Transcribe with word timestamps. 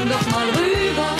Komm 0.00 0.08
doch 0.08 0.30
mal 0.30 0.48
rüber. 0.48 1.16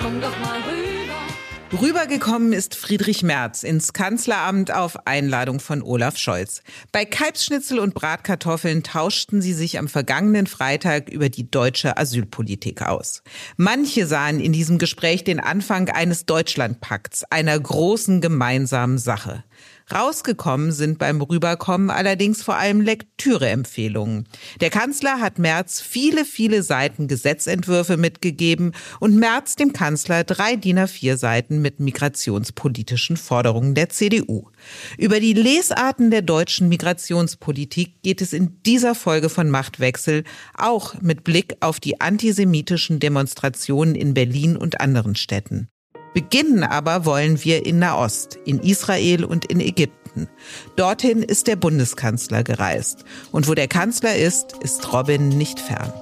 Komm 0.00 0.20
doch 0.20 0.38
mal 0.40 0.58
rüber. 0.62 1.80
Rübergekommen 1.80 2.52
ist 2.52 2.74
Friedrich 2.74 3.22
Merz 3.22 3.62
ins 3.62 3.92
Kanzleramt 3.92 4.74
auf 4.74 5.06
Einladung 5.06 5.60
von 5.60 5.80
Olaf 5.82 6.16
Scholz. 6.16 6.62
Bei 6.90 7.04
Kalbsschnitzel 7.04 7.78
und 7.78 7.94
Bratkartoffeln 7.94 8.82
tauschten 8.82 9.40
sie 9.40 9.54
sich 9.54 9.78
am 9.78 9.86
vergangenen 9.86 10.48
Freitag 10.48 11.08
über 11.08 11.28
die 11.28 11.48
deutsche 11.48 11.96
Asylpolitik 11.96 12.82
aus. 12.82 13.22
Manche 13.56 14.08
sahen 14.08 14.40
in 14.40 14.52
diesem 14.52 14.78
Gespräch 14.78 15.22
den 15.22 15.38
Anfang 15.38 15.88
eines 15.88 16.26
Deutschlandpakts, 16.26 17.22
einer 17.30 17.56
großen 17.56 18.20
gemeinsamen 18.20 18.98
Sache. 18.98 19.44
Rausgekommen 19.92 20.70
sind 20.70 20.98
beim 20.98 21.20
Rüberkommen 21.20 21.90
allerdings 21.90 22.42
vor 22.42 22.56
allem 22.56 22.80
Lektüreempfehlungen. 22.80 24.28
Der 24.60 24.70
Kanzler 24.70 25.20
hat 25.20 25.38
Merz 25.38 25.80
viele, 25.80 26.24
viele 26.24 26.62
Seiten 26.62 27.08
Gesetzentwürfe 27.08 27.96
mitgegeben 27.96 28.72
und 29.00 29.16
Merz 29.16 29.56
dem 29.56 29.72
Kanzler 29.72 30.22
drei 30.22 30.56
DIN 30.56 30.78
A4 30.78 31.16
Seiten 31.16 31.60
mit 31.60 31.80
migrationspolitischen 31.80 33.16
Forderungen 33.16 33.74
der 33.74 33.88
CDU. 33.88 34.48
Über 34.96 35.18
die 35.18 35.32
Lesarten 35.32 36.10
der 36.10 36.22
deutschen 36.22 36.68
Migrationspolitik 36.68 38.02
geht 38.02 38.22
es 38.22 38.32
in 38.32 38.62
dieser 38.62 38.94
Folge 38.94 39.28
von 39.28 39.50
Machtwechsel, 39.50 40.24
auch 40.54 41.00
mit 41.00 41.24
Blick 41.24 41.56
auf 41.60 41.80
die 41.80 42.00
antisemitischen 42.00 43.00
Demonstrationen 43.00 43.94
in 43.94 44.14
Berlin 44.14 44.56
und 44.56 44.80
anderen 44.80 45.16
Städten. 45.16 45.68
Beginnen 46.14 46.64
aber 46.64 47.04
wollen 47.04 47.42
wir 47.44 47.64
in 47.66 47.78
Nahost, 47.78 48.38
in 48.44 48.58
Israel 48.60 49.24
und 49.24 49.44
in 49.44 49.60
Ägypten. 49.60 50.28
Dorthin 50.76 51.22
ist 51.22 51.46
der 51.46 51.56
Bundeskanzler 51.56 52.42
gereist. 52.42 53.04
Und 53.30 53.48
wo 53.48 53.54
der 53.54 53.68
Kanzler 53.68 54.16
ist, 54.16 54.54
ist 54.60 54.92
Robin 54.92 55.28
nicht 55.28 55.60
fern. 55.60 55.92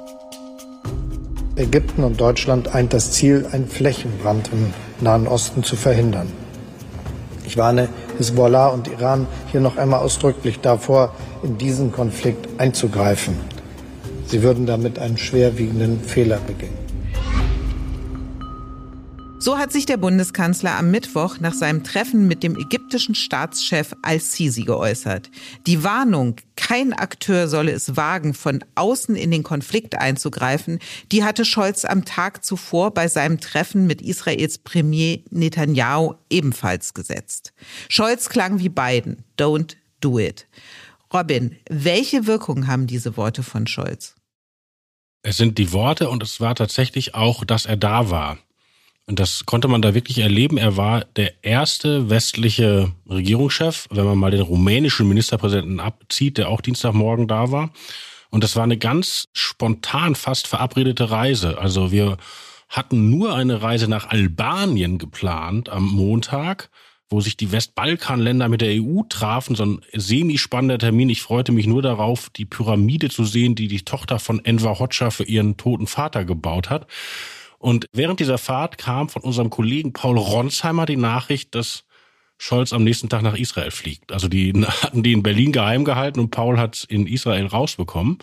Ägypten 1.56 2.04
und 2.04 2.20
Deutschland 2.20 2.74
eint 2.74 2.94
das 2.94 3.10
Ziel, 3.10 3.46
einen 3.52 3.68
Flächenbrand 3.68 4.50
im 4.52 4.72
Nahen 5.00 5.26
Osten 5.26 5.64
zu 5.64 5.76
verhindern. 5.76 6.32
Ich 7.44 7.56
warne 7.56 7.88
Hezbollah 8.16 8.68
und 8.68 8.88
Iran 8.88 9.26
hier 9.50 9.60
noch 9.60 9.76
einmal 9.76 10.00
ausdrücklich 10.00 10.60
davor, 10.60 11.14
in 11.42 11.58
diesen 11.58 11.92
Konflikt 11.92 12.46
einzugreifen. 12.58 13.34
Sie 14.26 14.42
würden 14.42 14.66
damit 14.66 14.98
einen 14.98 15.18
schwerwiegenden 15.18 16.00
Fehler 16.00 16.38
begehen. 16.38 16.77
So 19.40 19.56
hat 19.56 19.72
sich 19.72 19.86
der 19.86 19.98
Bundeskanzler 19.98 20.76
am 20.76 20.90
Mittwoch 20.90 21.38
nach 21.38 21.54
seinem 21.54 21.84
Treffen 21.84 22.26
mit 22.26 22.42
dem 22.42 22.56
ägyptischen 22.56 23.14
Staatschef 23.14 23.94
al-Sisi 24.02 24.62
geäußert. 24.62 25.30
Die 25.64 25.84
Warnung, 25.84 26.36
kein 26.56 26.92
Akteur 26.92 27.46
solle 27.46 27.70
es 27.70 27.96
wagen, 27.96 28.34
von 28.34 28.64
außen 28.74 29.14
in 29.14 29.30
den 29.30 29.44
Konflikt 29.44 29.96
einzugreifen, 29.96 30.80
die 31.12 31.22
hatte 31.22 31.44
Scholz 31.44 31.84
am 31.84 32.04
Tag 32.04 32.44
zuvor 32.44 32.92
bei 32.92 33.06
seinem 33.06 33.38
Treffen 33.38 33.86
mit 33.86 34.02
Israels 34.02 34.58
Premier 34.58 35.20
Netanyahu 35.30 36.14
ebenfalls 36.30 36.92
gesetzt. 36.92 37.52
Scholz 37.88 38.30
klang 38.30 38.58
wie 38.58 38.68
Biden. 38.68 39.22
Don't 39.38 39.76
do 40.00 40.18
it. 40.18 40.48
Robin, 41.14 41.56
welche 41.70 42.26
Wirkung 42.26 42.66
haben 42.66 42.88
diese 42.88 43.16
Worte 43.16 43.44
von 43.44 43.68
Scholz? 43.68 44.16
Es 45.22 45.36
sind 45.36 45.58
die 45.58 45.72
Worte 45.72 46.10
und 46.10 46.24
es 46.24 46.40
war 46.40 46.56
tatsächlich 46.56 47.14
auch, 47.14 47.44
dass 47.44 47.66
er 47.66 47.76
da 47.76 48.10
war. 48.10 48.38
Und 49.08 49.18
das 49.18 49.46
konnte 49.46 49.68
man 49.68 49.80
da 49.80 49.94
wirklich 49.94 50.18
erleben. 50.18 50.58
Er 50.58 50.76
war 50.76 51.06
der 51.16 51.42
erste 51.42 52.10
westliche 52.10 52.92
Regierungschef, 53.08 53.86
wenn 53.90 54.04
man 54.04 54.18
mal 54.18 54.30
den 54.30 54.42
rumänischen 54.42 55.08
Ministerpräsidenten 55.08 55.80
abzieht, 55.80 56.36
der 56.36 56.50
auch 56.50 56.60
Dienstagmorgen 56.60 57.26
da 57.26 57.50
war. 57.50 57.70
Und 58.28 58.44
das 58.44 58.54
war 58.54 58.64
eine 58.64 58.76
ganz 58.76 59.28
spontan 59.32 60.14
fast 60.14 60.46
verabredete 60.46 61.10
Reise. 61.10 61.56
Also 61.56 61.90
wir 61.90 62.18
hatten 62.68 63.08
nur 63.08 63.34
eine 63.34 63.62
Reise 63.62 63.88
nach 63.88 64.10
Albanien 64.10 64.98
geplant 64.98 65.70
am 65.70 65.86
Montag, 65.86 66.68
wo 67.08 67.22
sich 67.22 67.38
die 67.38 67.50
Westbalkanländer 67.50 68.50
mit 68.50 68.60
der 68.60 68.82
EU 68.82 69.04
trafen. 69.08 69.56
So 69.56 69.64
ein 69.64 69.80
semi-spannender 69.94 70.76
Termin. 70.76 71.08
Ich 71.08 71.22
freute 71.22 71.52
mich 71.52 71.66
nur 71.66 71.80
darauf, 71.80 72.28
die 72.28 72.44
Pyramide 72.44 73.08
zu 73.08 73.24
sehen, 73.24 73.54
die 73.54 73.68
die 73.68 73.86
Tochter 73.86 74.18
von 74.18 74.44
Enver 74.44 74.78
Hoxha 74.78 75.08
für 75.08 75.24
ihren 75.24 75.56
toten 75.56 75.86
Vater 75.86 76.26
gebaut 76.26 76.68
hat. 76.68 76.86
Und 77.58 77.86
während 77.92 78.20
dieser 78.20 78.38
Fahrt 78.38 78.78
kam 78.78 79.08
von 79.08 79.22
unserem 79.22 79.50
Kollegen 79.50 79.92
Paul 79.92 80.16
Ronsheimer 80.16 80.86
die 80.86 80.96
Nachricht, 80.96 81.54
dass 81.54 81.84
Scholz 82.38 82.72
am 82.72 82.84
nächsten 82.84 83.08
Tag 83.08 83.22
nach 83.22 83.36
Israel 83.36 83.72
fliegt. 83.72 84.12
Also 84.12 84.28
die 84.28 84.52
hatten 84.64 85.02
die 85.02 85.12
in 85.12 85.22
Berlin 85.22 85.52
geheim 85.52 85.84
gehalten 85.84 86.20
und 86.20 86.30
Paul 86.30 86.58
hat 86.58 86.84
in 86.88 87.06
Israel 87.06 87.46
rausbekommen. 87.46 88.18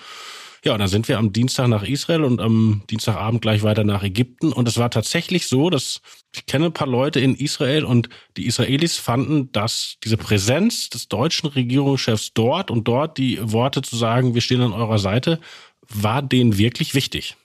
Ja, 0.64 0.74
und 0.74 0.80
dann 0.80 0.88
sind 0.88 1.08
wir 1.08 1.20
am 1.20 1.32
Dienstag 1.32 1.68
nach 1.68 1.84
Israel 1.84 2.24
und 2.24 2.42
am 2.42 2.82
Dienstagabend 2.90 3.44
gleich 3.44 3.62
weiter 3.62 3.84
nach 3.84 4.02
Ägypten. 4.02 4.52
Und 4.52 4.68
es 4.68 4.78
war 4.78 4.90
tatsächlich 4.90 5.46
so, 5.46 5.70
dass 5.70 6.02
ich 6.34 6.48
kenne 6.48 6.66
ein 6.66 6.74
paar 6.74 6.88
Leute 6.88 7.20
in 7.20 7.36
Israel 7.36 7.86
und 7.86 8.10
die 8.36 8.48
Israelis 8.48 8.98
fanden, 8.98 9.52
dass 9.52 9.98
diese 10.04 10.18
Präsenz 10.18 10.90
des 10.90 11.08
deutschen 11.08 11.50
Regierungschefs 11.50 12.34
dort 12.34 12.72
und 12.72 12.88
dort 12.88 13.20
die 13.20 13.38
Worte 13.44 13.84
zu 13.84 13.96
sagen, 13.96 14.34
wir 14.34 14.42
stehen 14.42 14.62
an 14.62 14.74
eurer 14.74 14.98
Seite, 14.98 15.40
war 15.88 16.24
denen 16.24 16.58
wirklich 16.58 16.96
wichtig. 16.96 17.36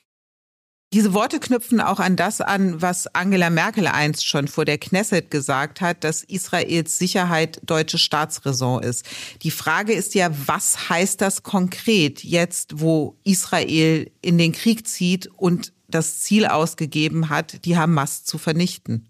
Diese 0.92 1.14
Worte 1.14 1.38
knüpfen 1.38 1.80
auch 1.80 2.00
an 2.00 2.16
das 2.16 2.40
an, 2.40 2.82
was 2.82 3.06
Angela 3.14 3.48
Merkel 3.48 3.86
einst 3.86 4.26
schon 4.26 4.48
vor 4.48 4.64
der 4.64 4.76
Knesset 4.76 5.30
gesagt 5.30 5.80
hat, 5.80 6.02
dass 6.02 6.24
Israels 6.24 6.98
Sicherheit 6.98 7.60
deutsche 7.62 7.96
Staatsräson 7.96 8.82
ist. 8.82 9.06
Die 9.42 9.52
Frage 9.52 9.92
ist 9.92 10.16
ja, 10.16 10.30
was 10.48 10.88
heißt 10.88 11.20
das 11.20 11.44
konkret 11.44 12.24
jetzt, 12.24 12.80
wo 12.80 13.16
Israel 13.22 14.10
in 14.20 14.36
den 14.36 14.50
Krieg 14.50 14.88
zieht 14.88 15.28
und 15.28 15.72
das 15.86 16.20
Ziel 16.22 16.46
ausgegeben 16.46 17.28
hat, 17.28 17.64
die 17.64 17.76
Hamas 17.76 18.24
zu 18.24 18.36
vernichten? 18.36 19.08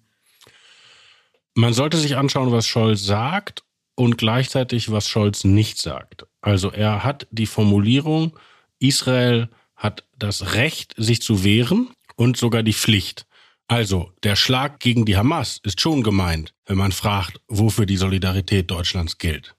Man 1.54 1.72
sollte 1.72 1.96
sich 1.96 2.14
anschauen, 2.16 2.52
was 2.52 2.66
Scholz 2.66 3.04
sagt 3.04 3.64
und 3.94 4.18
gleichzeitig, 4.18 4.92
was 4.92 5.08
Scholz 5.08 5.44
nicht 5.44 5.78
sagt. 5.78 6.26
Also 6.42 6.70
er 6.70 7.04
hat 7.04 7.26
die 7.30 7.46
Formulierung, 7.46 8.38
Israel 8.78 9.48
hat 9.76 10.04
das 10.22 10.54
Recht, 10.54 10.94
sich 10.96 11.22
zu 11.22 11.44
wehren 11.44 11.90
und 12.16 12.36
sogar 12.36 12.62
die 12.62 12.72
Pflicht. 12.72 13.26
Also, 13.66 14.12
der 14.22 14.36
Schlag 14.36 14.80
gegen 14.80 15.04
die 15.04 15.16
Hamas 15.16 15.60
ist 15.62 15.80
schon 15.80 16.02
gemeint, 16.02 16.54
wenn 16.66 16.76
man 16.76 16.92
fragt, 16.92 17.40
wofür 17.48 17.86
die 17.86 17.96
Solidarität 17.96 18.70
Deutschlands 18.70 19.18
gilt. 19.18 19.54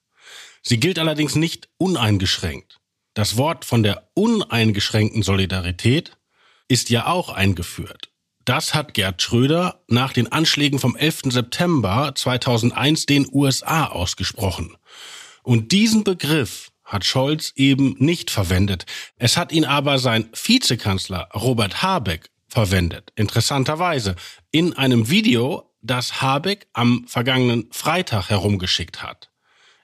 Sie 0.63 0.79
gilt 0.79 0.99
allerdings 0.99 1.35
nicht 1.35 1.69
uneingeschränkt. 1.77 2.79
Das 3.13 3.37
Wort 3.37 3.65
von 3.65 3.83
der 3.83 4.09
uneingeschränkten 4.13 5.23
Solidarität 5.23 6.17
ist 6.67 6.89
ja 6.89 7.07
auch 7.07 7.29
eingeführt. 7.29 8.11
Das 8.45 8.73
hat 8.73 8.93
Gerd 8.93 9.21
Schröder 9.21 9.83
nach 9.87 10.13
den 10.13 10.31
Anschlägen 10.31 10.79
vom 10.79 10.95
11. 10.95 11.21
September 11.25 12.13
2001 12.15 13.05
den 13.05 13.27
USA 13.31 13.85
ausgesprochen. 13.85 14.75
Und 15.43 15.71
diesen 15.71 16.03
Begriff 16.03 16.70
hat 16.91 17.05
Scholz 17.05 17.53
eben 17.55 17.95
nicht 17.99 18.29
verwendet. 18.29 18.85
Es 19.15 19.37
hat 19.37 19.53
ihn 19.53 19.63
aber 19.63 19.97
sein 19.97 20.29
Vizekanzler 20.33 21.29
Robert 21.33 21.81
Habeck 21.81 22.29
verwendet. 22.49 23.13
Interessanterweise 23.15 24.17
in 24.51 24.73
einem 24.73 25.09
Video, 25.09 25.71
das 25.81 26.21
Habeck 26.21 26.67
am 26.73 27.05
vergangenen 27.07 27.69
Freitag 27.71 28.29
herumgeschickt 28.29 29.01
hat. 29.01 29.31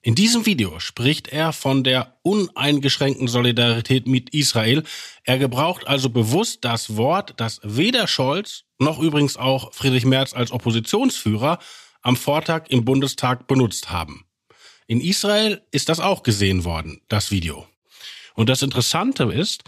In 0.01 0.15
diesem 0.15 0.45
Video 0.45 0.80
spricht 0.80 1.30
er 1.30 1.54
von 1.54 1.83
der 1.83 2.18
uneingeschränkten 2.24 3.27
Solidarität 3.27 4.06
mit 4.06 4.30
Israel. 4.31 4.83
Er 5.24 5.38
gebraucht 5.38 5.88
also 5.88 6.10
bewusst 6.10 6.65
das 6.65 6.98
Wort, 6.98 7.33
das 7.38 7.62
weder 7.63 8.07
Scholz 8.07 8.65
noch 8.80 9.00
übrigens 9.00 9.38
auch 9.38 9.74
Friedrich 9.74 10.06
Merz 10.06 10.33
als 10.33 10.51
Oppositionsführer 10.51 11.57
am 12.01 12.15
Vortag 12.15 12.65
im 12.68 12.86
Bundestag 12.86 13.48
benutzt 13.48 13.89
haben. 13.89 14.26
In 14.88 15.01
Israel 15.01 15.62
ist 15.72 15.89
das 15.89 16.00
auch 16.00 16.24
gesehen 16.24 16.63
worden, 16.63 17.01
das 17.10 17.30
Video. 17.30 17.68
Und 18.36 18.48
das 18.48 18.62
Interessante 18.62 19.24
ist, 19.25 19.66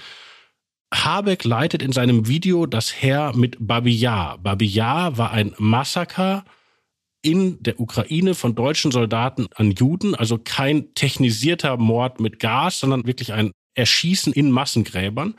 Habeck 0.94 1.44
leitet 1.44 1.83
in 1.83 1.92
seinem 1.92 2.27
Video 2.27 2.66
das 2.66 3.01
Heer 3.01 3.33
mit 3.36 3.57
Babi 3.60 3.92
Yar. 3.92 4.38
Babi 4.38 4.66
Yar 4.66 5.18
war 5.18 5.31
ein 5.31 5.54
Massaker 5.57 6.45
in 7.21 7.62
der 7.62 7.80
Ukraine 7.81 8.33
von 8.33 8.56
deutschen 8.56 8.92
Soldaten 8.92 9.48
an 9.56 9.71
Juden, 9.71 10.16
also 10.16 10.38
kein 10.38 10.94
technisierter 10.94 11.75
Mord 11.75 12.21
mit 12.21 12.39
Gas, 12.39 12.80
sondern 12.80 13.06
wirklich 13.06 13.33
ein 13.33 13.51
Erschießen 13.75 14.31
in 14.31 14.51
Massengräbern. 14.51 15.36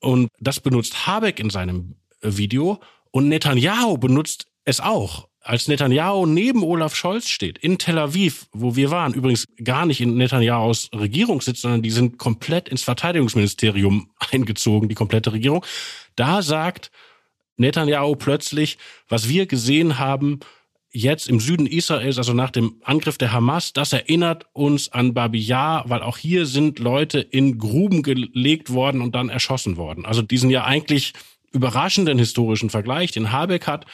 Und 0.00 0.28
das 0.38 0.60
benutzt 0.60 1.06
Habeck 1.06 1.40
in 1.40 1.48
seinem 1.48 1.96
Video 2.20 2.80
und 3.10 3.28
Netanyahu 3.28 3.96
benutzt 3.96 4.46
es 4.64 4.80
auch. 4.80 5.28
Als 5.46 5.68
Netanyahu 5.68 6.26
neben 6.26 6.64
Olaf 6.64 6.96
Scholz 6.96 7.28
steht, 7.28 7.58
in 7.58 7.78
Tel 7.78 7.98
Aviv, 7.98 8.48
wo 8.52 8.74
wir 8.74 8.90
waren, 8.90 9.14
übrigens 9.14 9.46
gar 9.62 9.86
nicht 9.86 10.00
in 10.00 10.16
Netanyahus 10.16 10.90
Regierungssitz, 10.92 11.60
sondern 11.60 11.82
die 11.82 11.92
sind 11.92 12.18
komplett 12.18 12.68
ins 12.68 12.82
Verteidigungsministerium 12.82 14.10
eingezogen, 14.32 14.88
die 14.88 14.96
komplette 14.96 15.32
Regierung, 15.32 15.64
da 16.16 16.42
sagt 16.42 16.90
Netanyahu 17.58 18.16
plötzlich, 18.16 18.76
was 19.08 19.28
wir 19.28 19.46
gesehen 19.46 20.00
haben, 20.00 20.40
jetzt 20.90 21.28
im 21.28 21.38
Süden 21.38 21.66
Israels, 21.66 22.18
also 22.18 22.32
nach 22.32 22.50
dem 22.50 22.80
Angriff 22.82 23.16
der 23.16 23.32
Hamas, 23.32 23.72
das 23.72 23.92
erinnert 23.92 24.46
uns 24.52 24.90
an 24.90 25.14
Babi 25.14 25.38
Yar, 25.38 25.84
weil 25.88 26.02
auch 26.02 26.18
hier 26.18 26.46
sind 26.46 26.80
Leute 26.80 27.20
in 27.20 27.58
Gruben 27.58 28.02
gelegt 28.02 28.72
worden 28.72 29.00
und 29.00 29.14
dann 29.14 29.28
erschossen 29.28 29.76
worden. 29.76 30.06
Also 30.06 30.22
diesen 30.22 30.50
ja 30.50 30.64
eigentlich 30.64 31.12
überraschenden 31.52 32.18
historischen 32.18 32.68
Vergleich, 32.68 33.12
den 33.12 33.30
Habeck 33.30 33.68
hat, 33.68 33.86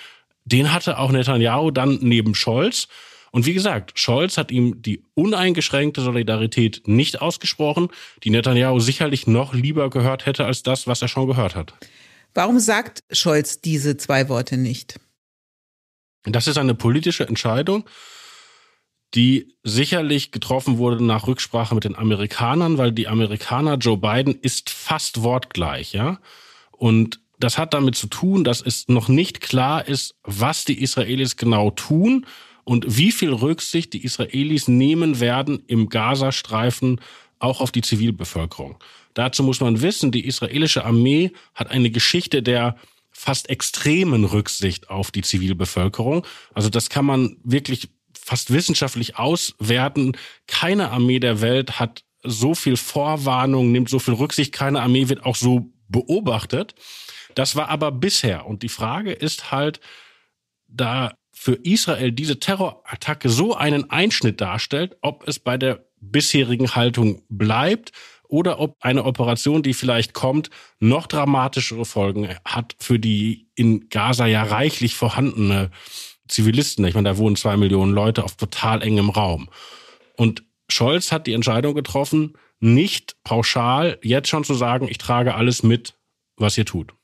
den 0.44 0.73
hatte 0.73 0.99
auch 0.99 1.11
Netanyahu 1.11 1.71
dann 1.71 1.99
neben 2.00 2.35
Scholz. 2.35 2.89
Und 3.31 3.47
wie 3.47 3.55
gesagt, 3.55 3.99
Scholz 3.99 4.37
hat 4.37 4.50
ihm 4.50 4.83
die 4.83 5.05
uneingeschränkte 5.15 6.03
Solidarität 6.03 6.83
nicht 6.87 7.23
ausgesprochen, 7.23 7.89
die 8.25 8.31
Netanyahu 8.31 8.79
sicherlich 8.79 9.27
noch 9.27 9.55
lieber 9.55 9.89
gehört 9.89 10.27
hätte 10.27 10.44
als 10.44 10.62
das, 10.62 10.87
was 10.87 11.00
er 11.00 11.09
schon 11.09 11.27
gehört 11.27 11.55
hat. 11.55 11.73
Warum 12.35 12.59
sagt 12.59 13.03
Scholz 13.11 13.61
diese 13.61 13.97
zwei 13.97 14.29
Worte 14.29 14.56
nicht? 14.56 15.00
Das 16.25 16.47
ist 16.47 16.59
eine 16.59 16.75
politische 16.75 17.27
Entscheidung, 17.27 17.85
die 19.15 19.55
sicherlich 19.62 20.31
getroffen 20.31 20.79
wurde 20.79 21.03
nach 21.03 21.27
Rücksprache 21.27 21.75
mit 21.75 21.85
den 21.85 21.97
Amerikanern, 21.97 22.79
weil 22.79 22.93
die 22.93 23.09
Amerikaner, 23.09 23.77
Joe 23.77 23.97
Biden 23.97 24.35
ist 24.41 24.71
fast 24.71 25.23
wortgleich, 25.23 25.93
ja. 25.93 26.21
Und 26.71 27.21
das 27.43 27.59
hat 27.59 27.75
damit 27.75 27.97
zu 27.97 28.06
tun, 28.06 28.44
dass 28.44 28.61
es 28.61 28.87
noch 28.87 29.09
nicht 29.09 29.41
klar 29.41 29.89
ist, 29.89 30.15
was 30.23 30.65
die 30.65 30.81
Israelis 30.81 31.37
genau 31.37 31.71
tun 31.71 32.25
und 32.62 32.97
wie 32.97 33.11
viel 33.11 33.33
Rücksicht 33.33 33.93
die 33.93 34.05
Israelis 34.05 34.69
nehmen 34.69 35.19
werden 35.19 35.65
im 35.67 35.89
Gazastreifen 35.89 37.00
auch 37.41 37.61
auf 37.61 37.73
die 37.73 37.83
Zivilbevölkerung. 37.83 38.77
Dazu 39.15 39.43
muss 39.43 39.61
man 39.61 39.83
wissen, 39.83 40.12
die 40.12 40.25
israelische 40.25 40.85
Armee 40.85 41.33
hat 41.55 41.69
eine 41.69 41.91
Geschichte 41.91 42.44
der 42.44 42.77
fast 43.11 43.50
extremen 43.50 44.25
Rücksicht 44.25 44.89
auf 44.89 45.11
die 45.11 45.23
Zivilbevölkerung. 45.23 46.25
Also 46.55 46.71
das 46.71 46.91
kann 46.91 47.05
man 47.05 47.37
wirklich 47.43 47.89
fast 48.15 48.53
wissenschaftlich 48.53 49.17
auswerten. 49.19 50.17
Keine 50.47 50.93
Armee 50.93 51.19
der 51.19 51.41
Welt 51.41 51.81
hat 51.81 52.05
so 52.23 52.55
viel 52.55 52.77
Vorwarnung, 52.77 53.73
nimmt 53.73 53.89
so 53.89 53.99
viel 53.99 54.15
Rücksicht. 54.15 54.53
Keine 54.53 54.81
Armee 54.81 55.09
wird 55.09 55.27
auch 55.27 55.35
so 55.35 55.73
beobachtet. 55.89 56.75
Das 57.34 57.56
war 57.56 57.69
aber 57.69 57.93
bisher. 57.93 58.46
Und 58.46 58.62
die 58.62 58.69
Frage 58.69 59.12
ist 59.12 59.50
halt, 59.50 59.81
da 60.69 61.14
für 61.32 61.55
Israel 61.55 62.12
diese 62.12 62.38
Terrorattacke 62.38 63.29
so 63.29 63.55
einen 63.55 63.90
Einschnitt 63.90 64.40
darstellt, 64.40 64.96
ob 65.00 65.26
es 65.26 65.38
bei 65.38 65.56
der 65.56 65.84
bisherigen 66.00 66.75
Haltung 66.75 67.23
bleibt 67.29 67.93
oder 68.29 68.61
ob 68.61 68.76
eine 68.81 69.05
Operation, 69.05 69.62
die 69.62 69.75
vielleicht 69.75 70.14
kommt, 70.14 70.50
noch 70.79 71.06
dramatischere 71.06 71.84
Folgen 71.84 72.29
hat 72.44 72.75
für 72.79 72.99
die 72.99 73.49
in 73.55 73.88
Gaza 73.88 74.26
ja 74.26 74.43
reichlich 74.43 74.94
vorhandene 74.94 75.70
Zivilisten. 76.29 76.84
Ich 76.84 76.94
meine, 76.94 77.11
da 77.11 77.19
wohnen 77.19 77.37
zwei 77.37 77.56
Millionen 77.56 77.93
Leute 77.93 78.25
auf 78.25 78.37
total 78.37 78.82
engem 78.82 79.11
Raum. 79.11 79.50
Und 80.17 80.44
Scholz 80.69 81.12
hat 81.12 81.26
die 81.26 81.34
Entscheidung 81.34 81.75
getroffen, 81.75 82.34
nicht 82.61 83.17
pauschal 83.25 83.99
jetzt 84.02 84.29
schon 84.29 84.44
zu 84.44 84.55
sagen, 84.55 84.88
ich 84.88 84.99
trage 84.99 85.34
alles 85.34 85.62
mit, 85.62 85.94
was 86.37 86.56
ihr 86.56 86.64
tut. 86.64 86.94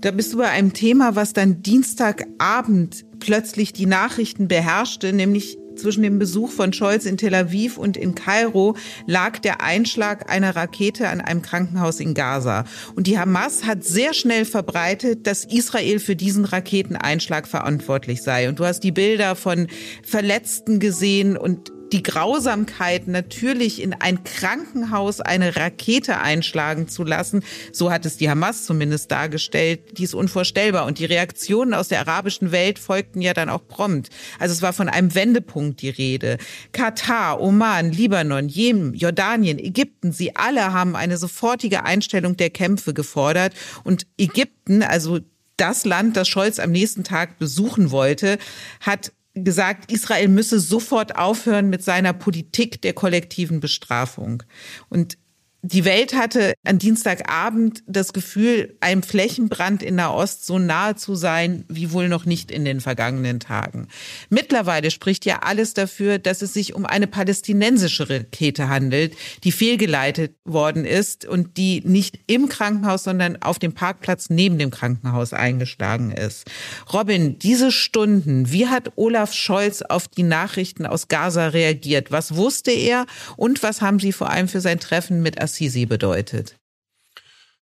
Da 0.00 0.12
bist 0.12 0.32
du 0.32 0.38
bei 0.38 0.48
einem 0.48 0.72
Thema, 0.72 1.16
was 1.16 1.32
dann 1.32 1.62
Dienstagabend 1.62 3.04
plötzlich 3.18 3.72
die 3.72 3.86
Nachrichten 3.86 4.46
beherrschte, 4.46 5.12
nämlich 5.12 5.58
zwischen 5.74 6.02
dem 6.02 6.18
Besuch 6.18 6.50
von 6.50 6.72
Scholz 6.72 7.04
in 7.04 7.16
Tel 7.16 7.34
Aviv 7.34 7.78
und 7.78 7.96
in 7.96 8.14
Kairo 8.14 8.76
lag 9.06 9.38
der 9.38 9.62
Einschlag 9.62 10.30
einer 10.30 10.54
Rakete 10.54 11.08
an 11.08 11.20
einem 11.20 11.42
Krankenhaus 11.42 12.00
in 12.00 12.14
Gaza. 12.14 12.64
Und 12.94 13.06
die 13.06 13.18
Hamas 13.18 13.64
hat 13.64 13.84
sehr 13.84 14.14
schnell 14.14 14.44
verbreitet, 14.44 15.26
dass 15.26 15.44
Israel 15.44 15.98
für 15.98 16.16
diesen 16.16 16.44
Raketeneinschlag 16.44 17.48
verantwortlich 17.48 18.22
sei. 18.22 18.48
Und 18.48 18.58
du 18.58 18.64
hast 18.64 18.80
die 18.80 18.92
Bilder 18.92 19.34
von 19.36 19.68
Verletzten 20.02 20.80
gesehen 20.80 21.36
und 21.36 21.72
die 21.92 22.02
Grausamkeit, 22.02 23.08
natürlich 23.08 23.82
in 23.82 23.94
ein 23.94 24.24
Krankenhaus 24.24 25.20
eine 25.20 25.56
Rakete 25.56 26.18
einschlagen 26.18 26.88
zu 26.88 27.04
lassen, 27.04 27.42
so 27.72 27.90
hat 27.90 28.06
es 28.06 28.16
die 28.16 28.30
Hamas 28.30 28.64
zumindest 28.64 29.10
dargestellt, 29.10 29.98
die 29.98 30.04
ist 30.04 30.14
unvorstellbar. 30.14 30.86
Und 30.86 30.98
die 30.98 31.04
Reaktionen 31.04 31.74
aus 31.74 31.88
der 31.88 32.00
arabischen 32.00 32.52
Welt 32.52 32.78
folgten 32.78 33.20
ja 33.20 33.34
dann 33.34 33.48
auch 33.48 33.66
prompt. 33.66 34.10
Also 34.38 34.52
es 34.52 34.62
war 34.62 34.72
von 34.72 34.88
einem 34.88 35.14
Wendepunkt 35.14 35.82
die 35.82 35.90
Rede. 35.90 36.38
Katar, 36.72 37.40
Oman, 37.40 37.92
Libanon, 37.92 38.48
Jemen, 38.48 38.94
Jordanien, 38.94 39.58
Ägypten, 39.58 40.12
sie 40.12 40.36
alle 40.36 40.72
haben 40.72 40.96
eine 40.96 41.16
sofortige 41.16 41.84
Einstellung 41.84 42.36
der 42.36 42.50
Kämpfe 42.50 42.94
gefordert. 42.94 43.54
Und 43.84 44.06
Ägypten, 44.18 44.82
also 44.82 45.20
das 45.56 45.84
Land, 45.84 46.16
das 46.16 46.28
Scholz 46.28 46.58
am 46.58 46.70
nächsten 46.70 47.04
Tag 47.04 47.38
besuchen 47.38 47.90
wollte, 47.90 48.38
hat 48.80 49.12
gesagt, 49.44 49.92
Israel 49.92 50.28
müsse 50.28 50.60
sofort 50.60 51.16
aufhören 51.16 51.68
mit 51.70 51.82
seiner 51.82 52.12
Politik 52.12 52.82
der 52.82 52.92
kollektiven 52.92 53.60
Bestrafung. 53.60 54.42
Und 54.88 55.18
die 55.62 55.84
Welt 55.84 56.14
hatte 56.14 56.54
an 56.64 56.78
Dienstagabend 56.78 57.82
das 57.88 58.12
Gefühl, 58.12 58.76
einem 58.80 59.02
Flächenbrand 59.02 59.82
in 59.82 59.96
Nahost 59.96 60.46
so 60.46 60.60
nahe 60.60 60.94
zu 60.94 61.16
sein 61.16 61.64
wie 61.68 61.90
wohl 61.90 62.08
noch 62.08 62.26
nicht 62.26 62.52
in 62.52 62.64
den 62.64 62.80
vergangenen 62.80 63.40
Tagen. 63.40 63.88
Mittlerweile 64.30 64.92
spricht 64.92 65.24
ja 65.24 65.40
alles 65.42 65.74
dafür, 65.74 66.18
dass 66.20 66.42
es 66.42 66.54
sich 66.54 66.74
um 66.74 66.86
eine 66.86 67.08
palästinensische 67.08 68.08
Rakete 68.08 68.68
handelt, 68.68 69.16
die 69.42 69.50
fehlgeleitet 69.50 70.36
worden 70.44 70.84
ist 70.84 71.24
und 71.24 71.56
die 71.56 71.82
nicht 71.84 72.20
im 72.28 72.48
Krankenhaus, 72.48 73.02
sondern 73.02 73.42
auf 73.42 73.58
dem 73.58 73.72
Parkplatz 73.72 74.30
neben 74.30 74.58
dem 74.58 74.70
Krankenhaus 74.70 75.32
eingeschlagen 75.32 76.12
ist. 76.12 76.44
Robin, 76.92 77.36
diese 77.40 77.72
Stunden, 77.72 78.52
wie 78.52 78.68
hat 78.68 78.92
Olaf 78.94 79.34
Scholz 79.34 79.82
auf 79.82 80.06
die 80.06 80.22
Nachrichten 80.22 80.86
aus 80.86 81.08
Gaza 81.08 81.48
reagiert? 81.48 82.12
Was 82.12 82.36
wusste 82.36 82.70
er 82.70 83.06
und 83.36 83.64
was 83.64 83.82
haben 83.82 83.98
Sie 83.98 84.12
vor 84.12 84.30
allem 84.30 84.46
für 84.46 84.60
sein 84.60 84.78
Treffen 84.78 85.20
mit 85.20 85.40
Assisi 85.48 85.86
bedeutet? 85.86 86.56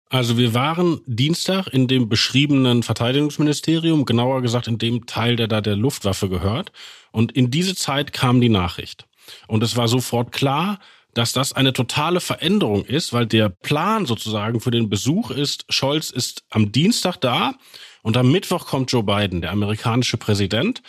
Also 0.09 0.37
wir 0.37 0.53
waren 0.53 1.01
Dienstag 1.05 1.67
in 1.67 1.87
dem 1.87 2.07
beschriebenen 2.07 2.81
Verteidigungsministerium, 2.83 4.05
genauer 4.05 4.41
gesagt 4.41 4.67
in 4.67 4.77
dem 4.77 5.05
Teil, 5.05 5.35
der 5.35 5.47
da 5.47 5.59
der 5.59 5.75
Luftwaffe 5.75 6.29
gehört. 6.29 6.71
Und 7.11 7.31
in 7.33 7.51
diese 7.51 7.75
Zeit 7.75 8.13
kam 8.13 8.39
die 8.39 8.49
Nachricht. 8.49 9.05
Und 9.47 9.63
es 9.63 9.75
war 9.75 9.87
sofort 9.87 10.31
klar, 10.31 10.79
dass 11.13 11.33
das 11.33 11.53
eine 11.53 11.73
totale 11.73 12.21
Veränderung 12.21 12.85
ist, 12.85 13.11
weil 13.11 13.25
der 13.25 13.49
Plan 13.49 14.05
sozusagen 14.05 14.59
für 14.59 14.71
den 14.71 14.89
Besuch 14.89 15.29
ist, 15.29 15.65
Scholz 15.69 16.09
ist 16.09 16.43
am 16.49 16.71
Dienstag 16.71 17.17
da 17.17 17.55
und 18.01 18.15
am 18.15 18.31
Mittwoch 18.31 18.65
kommt 18.65 18.91
Joe 18.91 19.03
Biden, 19.03 19.41
der 19.41 19.51
amerikanische 19.51 20.17
Präsident. 20.17 20.81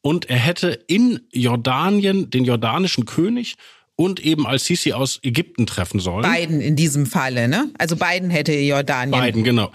Und 0.00 0.28
er 0.28 0.38
hätte 0.38 0.70
in 0.88 1.20
Jordanien 1.32 2.30
den 2.30 2.44
jordanischen 2.44 3.06
König 3.06 3.54
und 3.96 4.20
eben 4.20 4.46
Al-Sisi 4.46 4.92
aus 4.92 5.20
Ägypten 5.22 5.66
treffen 5.66 6.00
sollen. 6.00 6.30
Biden 6.30 6.60
in 6.60 6.76
diesem 6.76 7.06
Falle, 7.06 7.48
ne? 7.48 7.70
Also 7.78 7.96
Biden 7.96 8.30
hätte 8.30 8.52
Jordanien. 8.52 9.22
Biden, 9.22 9.44
genau. 9.44 9.70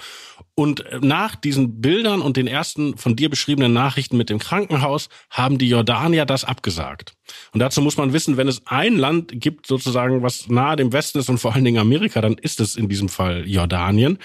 Und 0.60 0.84
nach 1.02 1.36
diesen 1.36 1.82
Bildern 1.82 2.20
und 2.20 2.36
den 2.36 2.48
ersten 2.48 2.98
von 2.98 3.16
dir 3.16 3.30
beschriebenen 3.30 3.74
Nachrichten 3.74 4.18
mit 4.18 4.32
dem 4.32 4.40
Krankenhaus 4.40 5.08
haben 5.30 5.60
die 5.60 5.70
Jordanier 5.70 6.26
das 6.26 6.46
abgesagt. 6.46 7.14
Und 7.54 7.60
dazu 7.60 7.80
muss 7.80 7.98
man 7.98 8.12
wissen, 8.12 8.38
wenn 8.38 8.48
es 8.48 8.66
ein 8.66 8.96
Land 8.96 9.32
gibt, 9.36 9.68
sozusagen, 9.68 10.24
was 10.24 10.48
nahe 10.48 10.76
dem 10.76 10.92
Westen 10.94 11.20
ist 11.20 11.30
und 11.30 11.38
vor 11.38 11.54
allen 11.54 11.64
Dingen 11.64 11.78
Amerika, 11.78 12.22
dann 12.22 12.40
ist 12.40 12.60
es 12.60 12.76
in 12.76 12.90
diesem 12.90 13.08
Fall 13.08 13.48
Jordanien. 13.48 14.18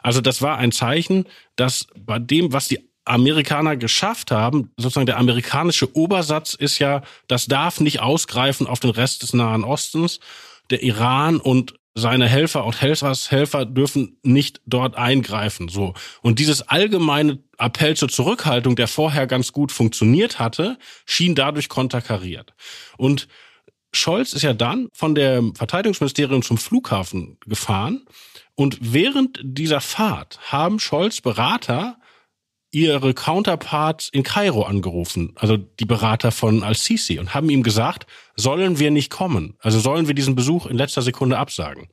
Also 0.00 0.20
das 0.20 0.40
war 0.42 0.58
ein 0.58 0.70
Zeichen, 0.70 1.24
dass 1.56 1.88
bei 1.98 2.20
dem, 2.20 2.52
was 2.52 2.68
die 2.68 2.89
Amerikaner 3.10 3.76
geschafft 3.76 4.30
haben, 4.30 4.70
sozusagen 4.76 5.06
der 5.06 5.18
amerikanische 5.18 5.94
Obersatz 5.96 6.54
ist 6.54 6.78
ja, 6.78 7.02
das 7.28 7.46
darf 7.46 7.80
nicht 7.80 8.00
ausgreifen 8.00 8.66
auf 8.66 8.80
den 8.80 8.90
Rest 8.90 9.22
des 9.22 9.34
Nahen 9.34 9.64
Ostens. 9.64 10.20
Der 10.70 10.82
Iran 10.82 11.38
und 11.38 11.74
seine 11.94 12.28
Helfer 12.28 12.64
und 12.64 12.80
Helfershelfer 12.80 13.66
dürfen 13.66 14.18
nicht 14.22 14.60
dort 14.64 14.96
eingreifen, 14.96 15.68
so. 15.68 15.94
Und 16.22 16.38
dieses 16.38 16.62
allgemeine 16.62 17.42
Appell 17.58 17.96
zur 17.96 18.08
Zurückhaltung, 18.08 18.76
der 18.76 18.86
vorher 18.86 19.26
ganz 19.26 19.52
gut 19.52 19.72
funktioniert 19.72 20.38
hatte, 20.38 20.78
schien 21.04 21.34
dadurch 21.34 21.68
konterkariert. 21.68 22.54
Und 22.96 23.26
Scholz 23.92 24.32
ist 24.32 24.42
ja 24.42 24.52
dann 24.52 24.88
von 24.92 25.16
dem 25.16 25.56
Verteidigungsministerium 25.56 26.42
zum 26.42 26.58
Flughafen 26.58 27.38
gefahren 27.44 28.06
und 28.54 28.78
während 28.80 29.40
dieser 29.42 29.80
Fahrt 29.80 30.38
haben 30.52 30.78
Scholz 30.78 31.20
Berater 31.20 31.98
ihre 32.70 33.14
Counterparts 33.14 34.08
in 34.12 34.22
Kairo 34.22 34.62
angerufen, 34.62 35.32
also 35.36 35.56
die 35.56 35.84
Berater 35.84 36.30
von 36.30 36.62
Al-Sisi, 36.62 37.18
und 37.18 37.34
haben 37.34 37.50
ihm 37.50 37.62
gesagt, 37.62 38.06
sollen 38.36 38.78
wir 38.78 38.90
nicht 38.90 39.10
kommen? 39.10 39.56
Also 39.60 39.80
sollen 39.80 40.06
wir 40.06 40.14
diesen 40.14 40.34
Besuch 40.34 40.66
in 40.66 40.76
letzter 40.76 41.02
Sekunde 41.02 41.38
absagen? 41.38 41.88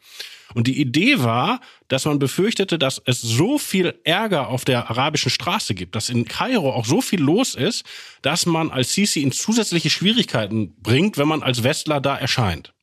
Und 0.54 0.68
die 0.68 0.80
Idee 0.80 1.20
war, 1.20 1.60
dass 1.88 2.06
man 2.06 2.20
befürchtete, 2.20 2.80
dass 2.80 3.02
es 3.06 3.22
so 3.22 3.58
viel 3.58 4.00
Ärger 4.04 4.48
auf 4.48 4.64
der 4.64 4.90
arabischen 4.90 5.30
Straße 5.30 5.76
gibt, 5.76 5.96
dass 5.96 6.10
in 6.10 6.26
Kairo 6.26 6.72
auch 6.72 6.86
so 6.86 7.02
viel 7.02 7.20
los 7.20 7.54
ist, 7.54 7.84
dass 8.22 8.46
man 8.46 8.72
Al-Sisi 8.72 9.22
in 9.22 9.32
zusätzliche 9.32 9.90
Schwierigkeiten 9.90 10.76
bringt, 10.82 11.18
wenn 11.18 11.28
man 11.28 11.44
als 11.44 11.64
Westler 11.64 12.00
da 12.00 12.18
erscheint. 12.18 12.74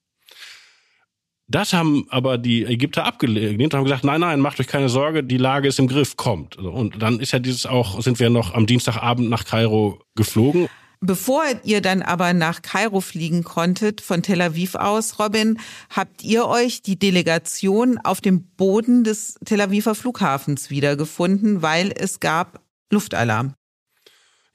Das 1.46 1.72
haben 1.74 2.06
aber 2.08 2.38
die 2.38 2.64
Ägypter 2.64 3.04
abgelehnt 3.04 3.60
und 3.60 3.74
haben 3.74 3.84
gesagt, 3.84 4.04
nein, 4.04 4.20
nein, 4.20 4.40
macht 4.40 4.60
euch 4.60 4.66
keine 4.66 4.88
Sorge, 4.88 5.22
die 5.22 5.36
Lage 5.36 5.68
ist 5.68 5.78
im 5.78 5.88
Griff, 5.88 6.16
kommt. 6.16 6.56
Und 6.56 7.02
dann 7.02 7.20
ist 7.20 7.32
ja 7.32 7.38
dieses 7.38 7.66
auch, 7.66 8.00
sind 8.00 8.18
wir 8.18 8.30
noch 8.30 8.54
am 8.54 8.66
Dienstagabend 8.66 9.28
nach 9.28 9.44
Kairo 9.44 10.00
geflogen. 10.14 10.68
Bevor 11.00 11.42
ihr 11.64 11.82
dann 11.82 12.00
aber 12.00 12.32
nach 12.32 12.62
Kairo 12.62 13.02
fliegen 13.02 13.44
konntet, 13.44 14.00
von 14.00 14.22
Tel 14.22 14.40
Aviv 14.40 14.74
aus, 14.74 15.18
Robin, 15.18 15.58
habt 15.90 16.24
ihr 16.24 16.46
euch 16.46 16.80
die 16.80 16.98
Delegation 16.98 17.98
auf 17.98 18.22
dem 18.22 18.44
Boden 18.56 19.04
des 19.04 19.34
Tel 19.44 19.60
Aviver 19.60 19.94
Flughafens 19.94 20.70
wiedergefunden, 20.70 21.60
weil 21.60 21.92
es 21.94 22.20
gab 22.20 22.62
Luftalarm. 22.90 23.52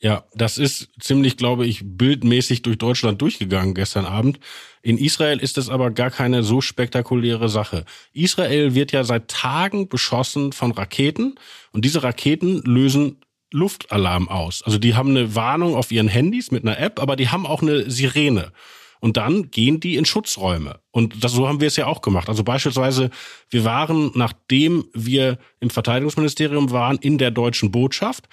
Ja, 0.02 0.24
das 0.34 0.58
ist 0.58 0.90
ziemlich, 1.02 1.36
glaube 1.36 1.66
ich, 1.66 1.82
bildmäßig 1.84 2.62
durch 2.62 2.78
Deutschland 2.78 3.22
durchgegangen 3.22 3.74
gestern 3.74 4.06
Abend. 4.06 4.40
In 4.82 4.98
Israel 4.98 5.40
ist 5.40 5.58
es 5.58 5.68
aber 5.68 5.92
gar 5.92 6.10
keine 6.10 6.42
so 6.42 6.62
spektakuläre 6.62 7.50
Sache. 7.50 7.84
Israel 8.14 8.76
wird 8.76 8.94
ja 8.94 9.04
seit 9.04 9.28
Tagen 9.28 9.90
beschossen 9.90 10.54
von 10.54 10.72
Raketen 10.72 11.36
und 11.74 11.84
diese 11.84 12.02
Raketen 12.02 12.62
lösen 12.64 13.18
Luftalarm 13.52 14.30
aus. 14.30 14.64
Also 14.64 14.78
die 14.78 14.96
haben 14.96 15.10
eine 15.10 15.36
Warnung 15.36 15.76
auf 15.76 15.92
ihren 15.92 16.08
Handys 16.08 16.52
mit 16.52 16.64
einer 16.64 16.80
App, 16.80 17.02
aber 17.02 17.18
die 17.18 17.30
haben 17.30 17.46
auch 17.46 17.62
eine 17.62 17.90
Sirene. 17.90 18.54
Und 19.02 19.18
dann 19.18 19.50
gehen 19.50 19.80
die 19.80 19.96
in 19.96 20.06
Schutzräume. 20.06 20.80
Und 20.92 21.24
das, 21.24 21.32
so 21.32 21.48
haben 21.48 21.62
wir 21.62 21.68
es 21.68 21.78
ja 21.78 21.88
auch 21.88 22.02
gemacht. 22.02 22.30
Also 22.30 22.44
beispielsweise, 22.44 23.10
wir 23.50 23.64
waren, 23.64 24.12
nachdem 24.14 24.86
wir 24.94 25.40
im 25.60 25.70
Verteidigungsministerium 25.70 26.72
waren, 26.72 26.98
in 26.98 27.18
der 27.18 27.32
deutschen 27.32 27.72
Botschaft 27.72 28.28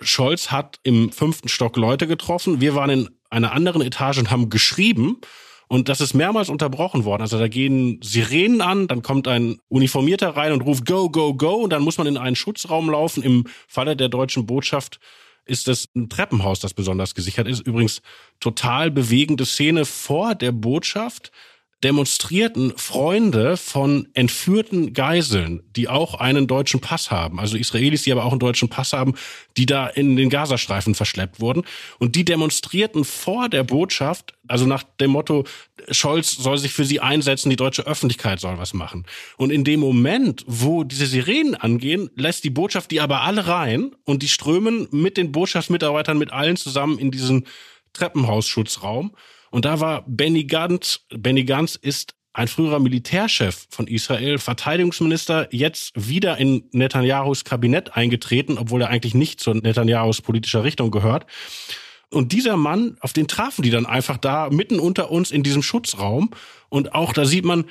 Scholz 0.00 0.50
hat 0.50 0.78
im 0.82 1.12
fünften 1.12 1.48
Stock 1.48 1.76
Leute 1.76 2.06
getroffen. 2.06 2.60
Wir 2.60 2.74
waren 2.74 2.90
in 2.90 3.10
einer 3.30 3.52
anderen 3.52 3.82
Etage 3.82 4.18
und 4.18 4.30
haben 4.30 4.50
geschrieben. 4.50 5.20
Und 5.68 5.90
das 5.90 6.00
ist 6.00 6.14
mehrmals 6.14 6.48
unterbrochen 6.48 7.04
worden. 7.04 7.22
Also 7.22 7.38
da 7.38 7.46
gehen 7.46 8.00
Sirenen 8.02 8.62
an, 8.62 8.88
dann 8.88 9.02
kommt 9.02 9.28
ein 9.28 9.58
Uniformierter 9.68 10.30
rein 10.30 10.52
und 10.52 10.62
ruft 10.62 10.86
Go, 10.86 11.10
Go, 11.10 11.34
Go. 11.34 11.56
Und 11.56 11.70
dann 11.70 11.82
muss 11.82 11.98
man 11.98 12.06
in 12.06 12.16
einen 12.16 12.36
Schutzraum 12.36 12.88
laufen. 12.88 13.22
Im 13.22 13.44
Falle 13.66 13.94
der 13.94 14.08
deutschen 14.08 14.46
Botschaft 14.46 14.98
ist 15.44 15.68
es 15.68 15.88
ein 15.94 16.08
Treppenhaus, 16.08 16.60
das 16.60 16.72
besonders 16.72 17.14
gesichert 17.14 17.48
ist. 17.48 17.60
Übrigens 17.60 18.00
total 18.40 18.90
bewegende 18.90 19.44
Szene 19.44 19.84
vor 19.84 20.34
der 20.34 20.52
Botschaft 20.52 21.32
demonstrierten 21.84 22.76
Freunde 22.76 23.56
von 23.56 24.08
entführten 24.14 24.94
Geiseln, 24.94 25.62
die 25.76 25.88
auch 25.88 26.14
einen 26.14 26.48
deutschen 26.48 26.80
Pass 26.80 27.12
haben, 27.12 27.38
also 27.38 27.56
Israelis, 27.56 28.02
die 28.02 28.10
aber 28.10 28.24
auch 28.24 28.32
einen 28.32 28.40
deutschen 28.40 28.68
Pass 28.68 28.92
haben, 28.92 29.14
die 29.56 29.64
da 29.64 29.86
in 29.86 30.16
den 30.16 30.28
Gazastreifen 30.28 30.96
verschleppt 30.96 31.38
wurden. 31.40 31.62
Und 32.00 32.16
die 32.16 32.24
demonstrierten 32.24 33.04
vor 33.04 33.48
der 33.48 33.62
Botschaft, 33.62 34.34
also 34.48 34.66
nach 34.66 34.82
dem 35.00 35.12
Motto, 35.12 35.44
Scholz 35.90 36.32
soll 36.32 36.58
sich 36.58 36.72
für 36.72 36.84
sie 36.84 36.98
einsetzen, 36.98 37.48
die 37.48 37.56
deutsche 37.56 37.86
Öffentlichkeit 37.86 38.40
soll 38.40 38.58
was 38.58 38.74
machen. 38.74 39.06
Und 39.36 39.50
in 39.50 39.62
dem 39.62 39.78
Moment, 39.78 40.44
wo 40.48 40.82
diese 40.82 41.06
Sirenen 41.06 41.54
angehen, 41.54 42.10
lässt 42.16 42.42
die 42.42 42.50
Botschaft 42.50 42.90
die 42.90 43.00
aber 43.00 43.22
alle 43.22 43.46
rein 43.46 43.92
und 44.04 44.24
die 44.24 44.28
strömen 44.28 44.88
mit 44.90 45.16
den 45.16 45.30
Botschaftsmitarbeitern, 45.30 46.18
mit 46.18 46.32
allen 46.32 46.56
zusammen 46.56 46.98
in 46.98 47.12
diesen 47.12 47.46
Treppenhausschutzraum. 47.92 49.12
Und 49.50 49.64
da 49.64 49.80
war 49.80 50.04
Benny 50.06 50.44
Gantz, 50.44 51.00
Benny 51.10 51.44
Gantz 51.44 51.74
ist 51.76 52.14
ein 52.32 52.48
früherer 52.48 52.78
Militärchef 52.78 53.66
von 53.70 53.88
Israel, 53.88 54.38
Verteidigungsminister, 54.38 55.48
jetzt 55.50 55.92
wieder 55.96 56.38
in 56.38 56.64
Netanyahus 56.70 57.44
Kabinett 57.44 57.96
eingetreten, 57.96 58.58
obwohl 58.58 58.82
er 58.82 58.90
eigentlich 58.90 59.14
nicht 59.14 59.40
zu 59.40 59.54
Netanyahus 59.54 60.20
politischer 60.22 60.62
Richtung 60.62 60.90
gehört. 60.90 61.26
Und 62.10 62.32
dieser 62.32 62.56
Mann, 62.56 62.96
auf 63.00 63.12
den 63.12 63.28
trafen 63.28 63.62
die 63.62 63.70
dann 63.70 63.86
einfach 63.86 64.18
da 64.18 64.50
mitten 64.50 64.78
unter 64.78 65.10
uns 65.10 65.30
in 65.30 65.42
diesem 65.42 65.62
Schutzraum. 65.62 66.30
Und 66.68 66.94
auch 66.94 67.12
da 67.12 67.24
sieht 67.24 67.44
man, 67.44 67.64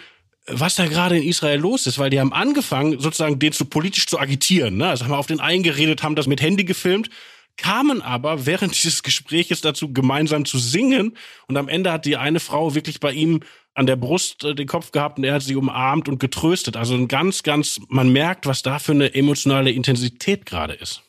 was 0.48 0.76
da 0.76 0.86
gerade 0.86 1.18
in 1.18 1.24
Israel 1.24 1.60
los 1.60 1.88
ist, 1.88 1.98
weil 1.98 2.10
die 2.10 2.20
haben 2.20 2.34
angefangen, 2.34 3.00
sozusagen 3.00 3.40
den 3.40 3.54
zu 3.54 3.66
politisch 3.66 4.06
zu 4.06 4.20
agitieren. 4.20 4.78
Ne? 4.78 4.90
Also 4.90 5.06
haben 5.06 5.12
wir 5.12 5.18
auf 5.18 5.28
den 5.28 5.40
eingeredet, 5.40 6.04
haben 6.04 6.16
das 6.16 6.28
mit 6.28 6.42
Handy 6.42 6.66
gefilmt 6.66 7.10
kamen 7.58 8.02
aber 8.02 8.46
während 8.46 8.76
dieses 8.84 9.04
Gespräches 9.04 9.62
dazu, 9.62 9.92
gemeinsam 9.92 10.46
zu 10.46 10.58
singen. 10.60 11.18
Und 11.48 11.58
am 11.58 11.68
Ende 11.68 11.92
hat 11.92 12.06
die 12.06 12.18
eine 12.18 12.40
Frau 12.40 12.76
wirklich 12.76 13.00
bei 13.00 13.12
ihm 13.12 13.42
an 13.74 13.86
der 13.86 13.96
Brust 13.96 14.44
äh, 14.44 14.56
den 14.56 14.68
Kopf 14.68 14.92
gehabt 14.92 15.18
und 15.18 15.24
er 15.24 15.36
hat 15.36 15.44
sie 15.44 15.56
umarmt 15.56 16.10
und 16.10 16.20
getröstet. 16.20 16.76
Also 16.78 16.96
ein 16.96 17.08
ganz, 17.08 17.44
ganz, 17.44 17.80
man 17.90 18.12
merkt, 18.12 18.46
was 18.46 18.64
da 18.64 18.80
für 18.80 18.94
eine 18.94 19.14
emotionale 19.14 19.72
Intensität 19.72 20.46
gerade 20.46 20.74
ist. 20.74 21.04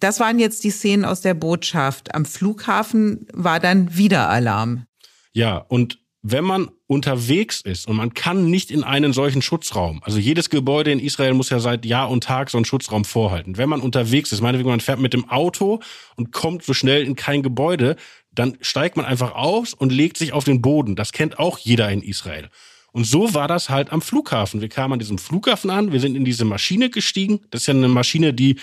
Das 0.00 0.20
waren 0.20 0.38
jetzt 0.38 0.64
die 0.64 0.70
Szenen 0.70 1.04
aus 1.04 1.20
der 1.20 1.34
Botschaft. 1.34 2.14
Am 2.14 2.24
Flughafen 2.24 3.26
war 3.32 3.60
dann 3.60 3.96
wieder 3.96 4.28
Alarm. 4.28 4.86
Ja, 5.32 5.56
und 5.56 5.98
wenn 6.26 6.42
man 6.42 6.70
unterwegs 6.86 7.60
ist 7.60 7.86
und 7.86 7.96
man 7.96 8.14
kann 8.14 8.48
nicht 8.48 8.70
in 8.70 8.82
einen 8.82 9.12
solchen 9.12 9.42
Schutzraum, 9.42 10.00
also 10.04 10.18
jedes 10.18 10.48
Gebäude 10.48 10.90
in 10.90 10.98
Israel 10.98 11.34
muss 11.34 11.50
ja 11.50 11.60
seit 11.60 11.84
Jahr 11.84 12.08
und 12.08 12.24
Tag 12.24 12.48
so 12.48 12.56
einen 12.56 12.64
Schutzraum 12.64 13.04
vorhalten. 13.04 13.58
Wenn 13.58 13.68
man 13.68 13.82
unterwegs 13.82 14.32
ist, 14.32 14.40
meinetwegen 14.40 14.70
man 14.70 14.80
fährt 14.80 15.00
mit 15.00 15.12
dem 15.12 15.28
Auto 15.28 15.80
und 16.16 16.32
kommt 16.32 16.64
so 16.64 16.72
schnell 16.72 17.04
in 17.04 17.14
kein 17.14 17.42
Gebäude, 17.42 17.96
dann 18.32 18.56
steigt 18.62 18.96
man 18.96 19.04
einfach 19.04 19.34
aus 19.34 19.74
und 19.74 19.92
legt 19.92 20.16
sich 20.16 20.32
auf 20.32 20.44
den 20.44 20.62
Boden. 20.62 20.96
Das 20.96 21.12
kennt 21.12 21.38
auch 21.38 21.58
jeder 21.58 21.90
in 21.90 22.00
Israel. 22.00 22.48
Und 22.92 23.04
so 23.04 23.34
war 23.34 23.46
das 23.46 23.68
halt 23.68 23.92
am 23.92 24.00
Flughafen. 24.00 24.62
Wir 24.62 24.70
kamen 24.70 24.94
an 24.94 24.98
diesem 25.00 25.18
Flughafen 25.18 25.68
an, 25.68 25.92
wir 25.92 26.00
sind 26.00 26.16
in 26.16 26.24
diese 26.24 26.46
Maschine 26.46 26.88
gestiegen. 26.88 27.40
Das 27.50 27.62
ist 27.62 27.66
ja 27.66 27.74
eine 27.74 27.88
Maschine, 27.88 28.32
die 28.32 28.56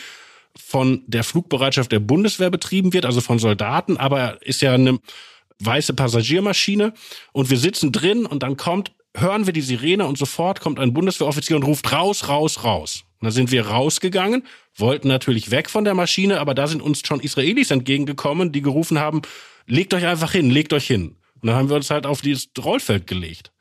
von 0.58 1.04
der 1.06 1.24
Flugbereitschaft 1.24 1.92
der 1.92 2.00
Bundeswehr 2.00 2.50
betrieben 2.50 2.92
wird, 2.92 3.06
also 3.06 3.22
von 3.22 3.38
Soldaten, 3.38 3.98
aber 3.98 4.42
ist 4.42 4.62
ja 4.64 4.74
eine 4.74 5.00
weiße 5.66 5.94
Passagiermaschine 5.94 6.94
und 7.32 7.50
wir 7.50 7.58
sitzen 7.58 7.92
drin 7.92 8.26
und 8.26 8.44
dann 8.44 8.58
kommt, 8.58 8.92
hören 9.16 9.46
wir 9.46 9.54
die 9.54 9.62
Sirene 9.62 10.06
und 10.06 10.18
sofort 10.18 10.62
kommt 10.62 10.80
ein 10.80 10.94
Bundeswehroffizier 10.94 11.56
und 11.56 11.64
ruft 11.64 11.92
raus, 11.92 12.28
raus, 12.28 12.64
raus. 12.64 13.04
Und 13.20 13.26
dann 13.26 13.34
sind 13.34 13.52
wir 13.52 13.68
rausgegangen, 13.68 14.44
wollten 14.76 15.08
natürlich 15.08 15.52
weg 15.52 15.70
von 15.70 15.84
der 15.84 15.94
Maschine, 15.94 16.40
aber 16.40 16.56
da 16.56 16.68
sind 16.68 16.82
uns 16.82 17.02
schon 17.06 17.20
Israelis 17.20 17.70
entgegengekommen, 17.70 18.52
die 18.52 18.62
gerufen 18.62 19.00
haben, 19.00 19.22
legt 19.68 19.94
euch 19.94 20.06
einfach 20.06 20.32
hin, 20.32 20.50
legt 20.50 20.74
euch 20.74 20.88
hin. 20.88 21.18
Und 21.42 21.48
dann 21.48 21.56
haben 21.56 21.70
wir 21.70 21.76
uns 21.76 21.90
halt 21.90 22.06
auf 22.06 22.22
dieses 22.22 22.50
Rollfeld 22.58 23.08
gelegt. 23.08 23.52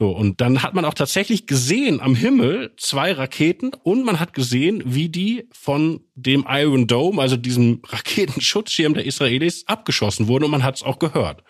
So, 0.00 0.12
und 0.12 0.40
dann 0.40 0.62
hat 0.62 0.72
man 0.72 0.86
auch 0.86 0.94
tatsächlich 0.94 1.46
gesehen 1.46 2.00
am 2.00 2.14
Himmel 2.14 2.72
zwei 2.78 3.12
Raketen 3.12 3.72
und 3.82 4.02
man 4.02 4.18
hat 4.18 4.32
gesehen, 4.32 4.82
wie 4.86 5.10
die 5.10 5.46
von 5.52 6.00
dem 6.14 6.46
Iron 6.48 6.86
Dome, 6.86 7.20
also 7.20 7.36
diesem 7.36 7.82
Raketenschutzschirm 7.86 8.94
der 8.94 9.04
Israelis, 9.04 9.64
abgeschossen 9.66 10.26
wurden 10.26 10.44
und 10.44 10.52
man 10.52 10.64
hat 10.64 10.76
es 10.76 10.82
auch 10.82 10.98
gehört. 10.98 11.44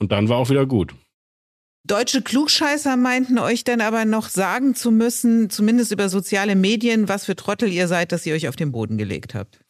Und 0.00 0.10
dann 0.10 0.28
war 0.28 0.38
auch 0.38 0.50
wieder 0.50 0.66
gut. 0.66 0.96
Deutsche 1.84 2.22
Klugscheißer 2.22 2.96
meinten 2.96 3.38
euch 3.38 3.62
dann 3.62 3.80
aber 3.80 4.04
noch 4.04 4.30
sagen 4.30 4.74
zu 4.74 4.90
müssen, 4.90 5.48
zumindest 5.48 5.92
über 5.92 6.08
soziale 6.08 6.56
Medien, 6.56 7.08
was 7.08 7.24
für 7.24 7.36
Trottel 7.36 7.72
ihr 7.72 7.86
seid, 7.86 8.10
dass 8.10 8.26
ihr 8.26 8.34
euch 8.34 8.48
auf 8.48 8.56
den 8.56 8.72
Boden 8.72 8.98
gelegt 8.98 9.36
habt. 9.36 9.60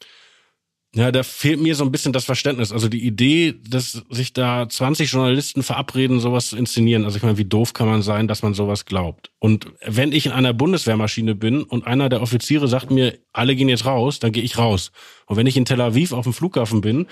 Ja, 0.97 1.13
da 1.13 1.23
fehlt 1.23 1.61
mir 1.61 1.75
so 1.75 1.85
ein 1.85 1.93
bisschen 1.93 2.15
das 2.15 2.25
Verständnis. 2.25 2.73
Also 2.73 2.89
die 2.89 3.05
Idee, 3.07 3.55
dass 3.69 4.03
sich 4.09 4.33
da 4.33 4.67
20 4.67 5.13
Journalisten 5.13 5.63
verabreden, 5.63 6.21
sowas 6.21 6.49
zu 6.49 6.57
inszenieren. 6.57 7.05
Also 7.05 7.19
ich 7.19 7.23
meine, 7.23 7.37
wie 7.37 7.45
doof 7.45 7.75
kann 7.75 7.87
man 7.87 8.01
sein, 8.01 8.29
dass 8.29 8.43
man 8.43 8.55
sowas 8.55 8.87
glaubt? 8.87 9.31
Und 9.39 9.67
wenn 9.85 10.13
ich 10.13 10.25
in 10.25 10.33
einer 10.33 10.55
Bundeswehrmaschine 10.55 11.35
bin 11.35 11.65
und 11.65 11.87
einer 11.87 12.09
der 12.09 12.23
Offiziere 12.23 12.67
sagt 12.67 12.91
mir, 12.91 13.19
alle 13.35 13.55
gehen 13.55 13.69
jetzt 13.69 13.85
raus, 13.85 14.21
dann 14.21 14.33
gehe 14.33 14.43
ich 14.43 14.57
raus. 14.57 14.91
Und 15.27 15.37
wenn 15.37 15.47
ich 15.47 15.59
in 15.59 15.67
Tel 15.67 15.83
Aviv 15.83 16.13
auf 16.13 16.25
dem 16.25 16.33
Flughafen 16.33 16.81
bin 16.81 17.09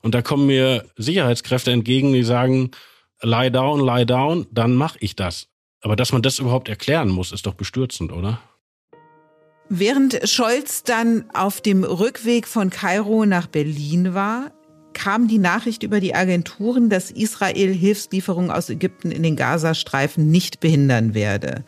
und 0.00 0.14
da 0.14 0.22
kommen 0.22 0.46
mir 0.46 0.84
Sicherheitskräfte 0.96 1.72
entgegen, 1.72 2.12
die 2.12 2.22
sagen, 2.22 2.70
lie 3.20 3.50
down, 3.50 3.84
lie 3.84 4.06
down, 4.06 4.46
dann 4.52 4.76
mache 4.76 4.98
ich 5.00 5.16
das. 5.16 5.48
Aber 5.80 5.96
dass 5.96 6.12
man 6.12 6.22
das 6.22 6.38
überhaupt 6.38 6.68
erklären 6.68 7.08
muss, 7.08 7.32
ist 7.32 7.46
doch 7.46 7.54
bestürzend, 7.54 8.12
oder? 8.12 8.40
Während 9.68 10.28
Scholz 10.28 10.82
dann 10.82 11.24
auf 11.32 11.60
dem 11.60 11.84
Rückweg 11.84 12.46
von 12.46 12.70
Kairo 12.70 13.24
nach 13.24 13.46
Berlin 13.46 14.14
war, 14.14 14.52
kam 14.92 15.26
die 15.26 15.38
Nachricht 15.38 15.82
über 15.82 16.00
die 16.00 16.14
Agenturen, 16.14 16.88
dass 16.88 17.10
Israel 17.10 17.72
Hilfslieferungen 17.72 18.50
aus 18.50 18.70
Ägypten 18.70 19.10
in 19.10 19.22
den 19.22 19.36
Gazastreifen 19.36 20.30
nicht 20.30 20.60
behindern 20.60 21.14
werde. 21.14 21.64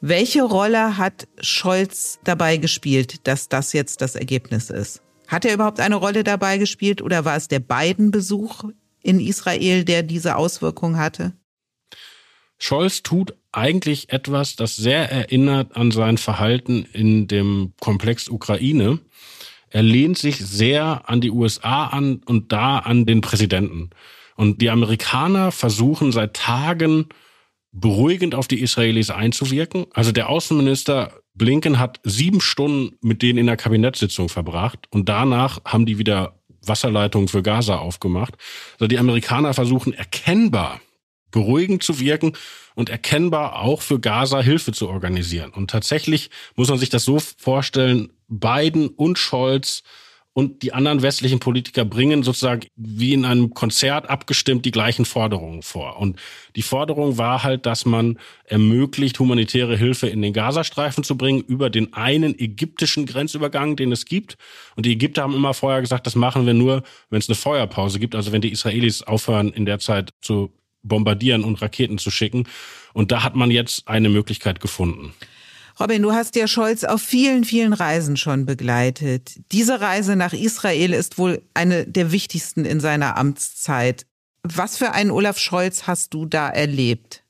Welche 0.00 0.42
Rolle 0.42 0.96
hat 0.96 1.28
Scholz 1.40 2.20
dabei 2.24 2.56
gespielt, 2.56 3.26
dass 3.26 3.48
das 3.48 3.72
jetzt 3.72 4.00
das 4.00 4.14
Ergebnis 4.14 4.70
ist? 4.70 5.02
Hat 5.26 5.44
er 5.44 5.54
überhaupt 5.54 5.80
eine 5.80 5.96
Rolle 5.96 6.24
dabei 6.24 6.58
gespielt 6.58 7.02
oder 7.02 7.24
war 7.24 7.36
es 7.36 7.48
der 7.48 7.60
Biden-Besuch 7.60 8.64
in 9.02 9.20
Israel, 9.20 9.84
der 9.84 10.02
diese 10.02 10.36
Auswirkung 10.36 10.96
hatte? 10.96 11.32
Scholz 12.60 13.02
tut 13.02 13.34
eigentlich 13.52 14.12
etwas, 14.12 14.54
das 14.54 14.76
sehr 14.76 15.10
erinnert 15.10 15.76
an 15.76 15.90
sein 15.90 16.18
Verhalten 16.18 16.86
in 16.92 17.26
dem 17.26 17.72
Komplex 17.80 18.28
Ukraine. 18.28 19.00
Er 19.70 19.82
lehnt 19.82 20.18
sich 20.18 20.36
sehr 20.36 21.08
an 21.08 21.20
die 21.20 21.30
USA 21.30 21.86
an 21.86 22.20
und 22.26 22.52
da 22.52 22.78
an 22.78 23.06
den 23.06 23.22
Präsidenten. 23.22 23.90
Und 24.36 24.60
die 24.60 24.70
Amerikaner 24.70 25.52
versuchen 25.52 26.12
seit 26.12 26.34
Tagen 26.34 27.06
beruhigend 27.72 28.34
auf 28.34 28.46
die 28.46 28.60
Israelis 28.60 29.10
einzuwirken. 29.10 29.86
Also 29.94 30.12
der 30.12 30.28
Außenminister 30.28 31.12
Blinken 31.34 31.78
hat 31.78 32.00
sieben 32.04 32.40
Stunden 32.40 32.96
mit 33.00 33.22
denen 33.22 33.38
in 33.38 33.46
der 33.46 33.56
Kabinettssitzung 33.56 34.28
verbracht 34.28 34.86
und 34.90 35.08
danach 35.08 35.60
haben 35.64 35.86
die 35.86 35.98
wieder 35.98 36.40
Wasserleitungen 36.62 37.28
für 37.28 37.42
Gaza 37.42 37.78
aufgemacht. 37.78 38.34
Also 38.74 38.86
die 38.86 38.98
Amerikaner 38.98 39.54
versuchen 39.54 39.94
erkennbar 39.94 40.80
beruhigend 41.30 41.82
zu 41.82 42.00
wirken 42.00 42.32
und 42.74 42.88
erkennbar 42.88 43.60
auch 43.60 43.82
für 43.82 44.00
Gaza 44.00 44.40
Hilfe 44.40 44.72
zu 44.72 44.88
organisieren. 44.88 45.50
Und 45.50 45.70
tatsächlich 45.70 46.30
muss 46.56 46.68
man 46.68 46.78
sich 46.78 46.88
das 46.88 47.04
so 47.04 47.18
vorstellen, 47.18 48.12
Biden 48.28 48.88
und 48.88 49.18
Scholz 49.18 49.82
und 50.32 50.62
die 50.62 50.72
anderen 50.72 51.02
westlichen 51.02 51.40
Politiker 51.40 51.84
bringen 51.84 52.22
sozusagen 52.22 52.66
wie 52.76 53.12
in 53.12 53.24
einem 53.24 53.52
Konzert 53.52 54.08
abgestimmt 54.08 54.64
die 54.64 54.70
gleichen 54.70 55.04
Forderungen 55.04 55.62
vor. 55.62 55.98
Und 55.98 56.18
die 56.54 56.62
Forderung 56.62 57.18
war 57.18 57.42
halt, 57.42 57.66
dass 57.66 57.84
man 57.84 58.18
ermöglicht, 58.44 59.18
humanitäre 59.18 59.76
Hilfe 59.76 60.06
in 60.06 60.22
den 60.22 60.32
Gazastreifen 60.32 61.02
zu 61.02 61.16
bringen 61.16 61.40
über 61.40 61.68
den 61.68 61.94
einen 61.94 62.38
ägyptischen 62.38 63.06
Grenzübergang, 63.06 63.74
den 63.74 63.90
es 63.90 64.04
gibt. 64.04 64.36
Und 64.76 64.86
die 64.86 64.92
Ägypter 64.92 65.22
haben 65.22 65.34
immer 65.34 65.52
vorher 65.52 65.80
gesagt, 65.80 66.06
das 66.06 66.14
machen 66.14 66.46
wir 66.46 66.54
nur, 66.54 66.84
wenn 67.10 67.18
es 67.18 67.28
eine 67.28 67.36
Feuerpause 67.36 67.98
gibt, 67.98 68.14
also 68.14 68.30
wenn 68.30 68.40
die 68.40 68.52
Israelis 68.52 69.02
aufhören, 69.02 69.52
in 69.52 69.66
der 69.66 69.80
Zeit 69.80 70.10
zu 70.20 70.52
bombardieren 70.82 71.44
und 71.44 71.60
Raketen 71.62 71.98
zu 71.98 72.10
schicken. 72.10 72.46
Und 72.92 73.12
da 73.12 73.22
hat 73.22 73.36
man 73.36 73.50
jetzt 73.50 73.86
eine 73.86 74.08
Möglichkeit 74.08 74.60
gefunden. 74.60 75.14
Robin, 75.78 76.02
du 76.02 76.12
hast 76.12 76.36
ja 76.36 76.46
Scholz 76.46 76.84
auf 76.84 77.00
vielen, 77.00 77.44
vielen 77.44 77.72
Reisen 77.72 78.18
schon 78.18 78.44
begleitet. 78.44 79.40
Diese 79.50 79.80
Reise 79.80 80.14
nach 80.14 80.34
Israel 80.34 80.92
ist 80.92 81.16
wohl 81.16 81.42
eine 81.54 81.86
der 81.86 82.12
wichtigsten 82.12 82.66
in 82.66 82.80
seiner 82.80 83.16
Amtszeit. 83.16 84.04
Was 84.42 84.76
für 84.76 84.92
einen 84.92 85.10
Olaf 85.10 85.38
Scholz 85.38 85.86
hast 85.86 86.12
du 86.12 86.26
da 86.26 86.48
erlebt? 86.50 87.24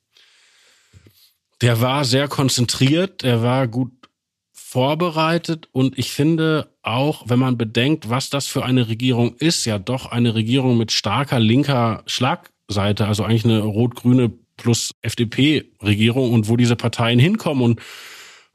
Der 1.61 1.80
war 1.80 2.04
sehr 2.04 2.26
konzentriert, 2.26 3.23
er 3.23 3.42
war 3.42 3.69
gut 3.69 3.92
vorbereitet 4.52 5.69
und 5.73 5.99
ich 5.99 6.12
finde 6.12 6.73
auch, 6.83 7.25
wenn 7.26 7.38
man 7.38 7.59
bedenkt, 7.59 8.09
was 8.09 8.30
das 8.30 8.47
für 8.47 8.64
eine 8.64 8.88
Regierung 8.88 9.35
ist, 9.37 9.64
ja 9.64 9.78
doch 9.78 10.07
eine 10.07 10.35
Regierung 10.35 10.78
mit 10.78 10.92
starker 10.92 11.40
linker 11.40 12.02
Schlagseite, 12.71 13.07
also 13.07 13.25
eigentlich 13.25 13.45
eine 13.45 13.61
rot-grüne 13.61 14.33
plus 14.57 14.93
FDP-Regierung 15.03 16.33
und 16.33 16.49
wo 16.49 16.57
diese 16.57 16.77
Parteien 16.77 17.19
hinkommen 17.19 17.62
und 17.62 17.81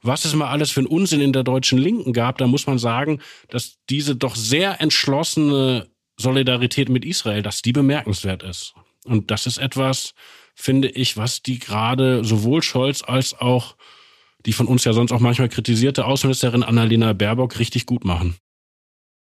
was 0.02 0.24
es 0.24 0.34
mal 0.34 0.48
alles 0.48 0.70
für 0.70 0.80
einen 0.80 0.86
Unsinn 0.86 1.20
in 1.20 1.32
der 1.32 1.42
deutschen 1.42 1.78
Linken 1.78 2.12
gab, 2.12 2.38
da 2.38 2.46
muss 2.46 2.66
man 2.66 2.78
sagen, 2.78 3.20
dass 3.48 3.78
diese 3.90 4.14
doch 4.14 4.36
sehr 4.36 4.80
entschlossene 4.80 5.88
Solidarität 6.16 6.88
mit 6.88 7.04
Israel, 7.04 7.42
dass 7.42 7.62
die 7.62 7.72
bemerkenswert 7.72 8.42
ist. 8.42 8.74
Und 9.04 9.30
das 9.30 9.46
ist 9.46 9.58
etwas, 9.58 10.14
finde 10.54 10.88
ich, 10.88 11.16
was 11.16 11.42
die 11.42 11.58
gerade 11.58 12.24
sowohl 12.24 12.62
Scholz 12.62 13.02
als 13.02 13.34
auch 13.38 13.76
die 14.44 14.52
von 14.52 14.68
uns 14.68 14.84
ja 14.84 14.92
sonst 14.92 15.10
auch 15.10 15.18
manchmal 15.18 15.48
kritisierte 15.48 16.04
Außenministerin 16.04 16.62
Annalena 16.62 17.12
Baerbock 17.12 17.58
richtig 17.58 17.84
gut 17.84 18.04
machen. 18.04 18.36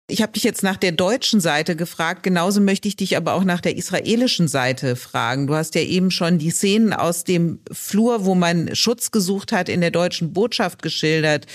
Ich 0.09 0.21
habe 0.21 0.33
dich 0.33 0.43
jetzt 0.43 0.63
nach 0.63 0.75
der 0.75 0.91
deutschen 0.91 1.39
Seite 1.39 1.77
gefragt, 1.77 2.23
genauso 2.23 2.59
möchte 2.59 2.89
ich 2.89 2.97
dich 2.97 3.15
aber 3.15 3.33
auch 3.33 3.45
nach 3.45 3.61
der 3.61 3.77
israelischen 3.77 4.49
Seite 4.49 4.97
fragen. 4.97 5.47
Du 5.47 5.55
hast 5.55 5.75
ja 5.75 5.81
eben 5.81 6.11
schon 6.11 6.39
die 6.39 6.49
Szenen 6.49 6.91
aus 6.91 7.23
dem 7.23 7.59
Flur, 7.71 8.25
wo 8.25 8.35
man 8.35 8.75
Schutz 8.75 9.11
gesucht 9.11 9.53
hat, 9.53 9.69
in 9.69 9.79
der 9.79 9.91
deutschen 9.91 10.33
Botschaft 10.33 10.81
geschildert. 10.81 11.45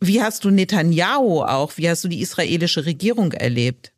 Wie 0.00 0.20
hast 0.20 0.44
du 0.44 0.50
Netanyahu 0.50 1.42
auch, 1.42 1.76
wie 1.76 1.88
hast 1.88 2.02
du 2.02 2.08
die 2.08 2.20
israelische 2.20 2.84
Regierung 2.86 3.32
erlebt? 3.32 3.92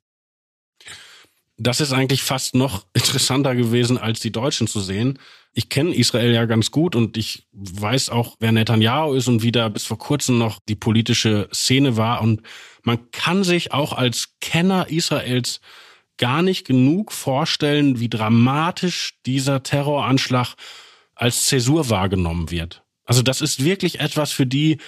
Das 1.57 1.81
ist 1.81 1.93
eigentlich 1.93 2.23
fast 2.23 2.55
noch 2.55 2.85
interessanter 2.93 3.55
gewesen, 3.55 3.97
als 3.97 4.21
die 4.21 4.31
Deutschen 4.31 4.67
zu 4.67 4.81
sehen. 4.81 5.19
Ich 5.55 5.71
kenne 5.71 5.95
Israel 5.95 6.33
ja 6.33 6.45
ganz 6.45 6.71
gut 6.71 6.95
und 6.95 7.17
ich 7.17 7.49
weiß 7.53 8.11
auch, 8.11 8.37
wer 8.39 8.53
Netanyahu 8.53 9.15
ist 9.15 9.29
und 9.29 9.43
wie 9.43 9.51
da 9.51 9.69
bis 9.69 9.85
vor 9.85 9.99
kurzem 9.99 10.39
noch 10.39 10.61
die 10.69 10.77
politische 10.77 11.49
Szene 11.53 11.97
war. 11.97 12.21
Und 12.21 12.43
man 12.89 13.11
kann 13.11 13.45
sich 13.45 13.73
auch 13.75 13.93
als 13.93 14.37
Kenner 14.41 14.89
Israels 14.89 15.61
gar 16.17 16.41
nicht 16.41 16.67
genug 16.67 17.13
vorstellen, 17.13 18.01
wie 18.01 18.09
dramatisch 18.09 19.19
dieser 19.27 19.63
Terroranschlag 19.63 20.55
als 21.15 21.47
Zäsur 21.47 21.91
wahrgenommen 21.91 22.51
wird. 22.51 22.83
Also 23.05 23.21
das 23.21 23.43
ist 23.43 23.63
wirklich 23.63 24.01
etwas 24.01 24.33
für 24.33 24.47
die 24.47 24.79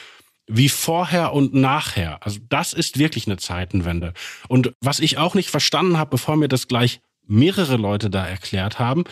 wie 0.46 0.70
vorher 0.70 1.34
und 1.34 1.52
nachher. 1.52 2.24
Also 2.24 2.40
das 2.48 2.72
ist 2.72 2.98
wirklich 2.98 3.26
eine 3.26 3.36
Zeitenwende. 3.36 4.14
Und 4.48 4.72
was 4.80 4.98
ich 4.98 5.18
auch 5.18 5.34
nicht 5.34 5.50
verstanden 5.50 5.98
habe, 5.98 6.10
bevor 6.10 6.36
mir 6.36 6.48
das 6.48 6.68
gleich 6.68 7.00
mehrere 7.26 7.76
Leute 7.76 8.08
da 8.08 8.26
erklärt 8.26 8.78
haben, 8.78 9.04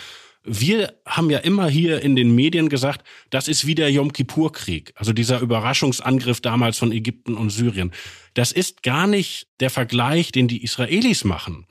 wir 0.44 0.94
haben 1.05 1.31
ja 1.31 1.38
immer 1.38 1.68
hier 1.68 2.01
in 2.03 2.16
den 2.16 2.35
Medien 2.35 2.68
gesagt, 2.68 3.05
das 3.31 3.48
ist 3.48 3.66
wie 3.66 3.74
der 3.74 3.90
Yom 3.90 4.12
Kippur-Krieg, 4.12 4.92
also 4.96 5.12
dieser 5.12 5.40
Überraschungsangriff 5.40 6.40
damals 6.40 6.79
von 6.79 6.90
Ägypten 6.90 7.35
und 7.35 7.51
Syrien. 7.51 7.92
Das 8.38 8.53
ist 8.53 8.85
gar 8.85 9.09
nicht 9.09 9.48
der 9.59 9.68
Vergleich, 9.68 10.31
den 10.31 10.46
die 10.46 10.62
Israelis 10.62 11.24
machen. 11.24 11.66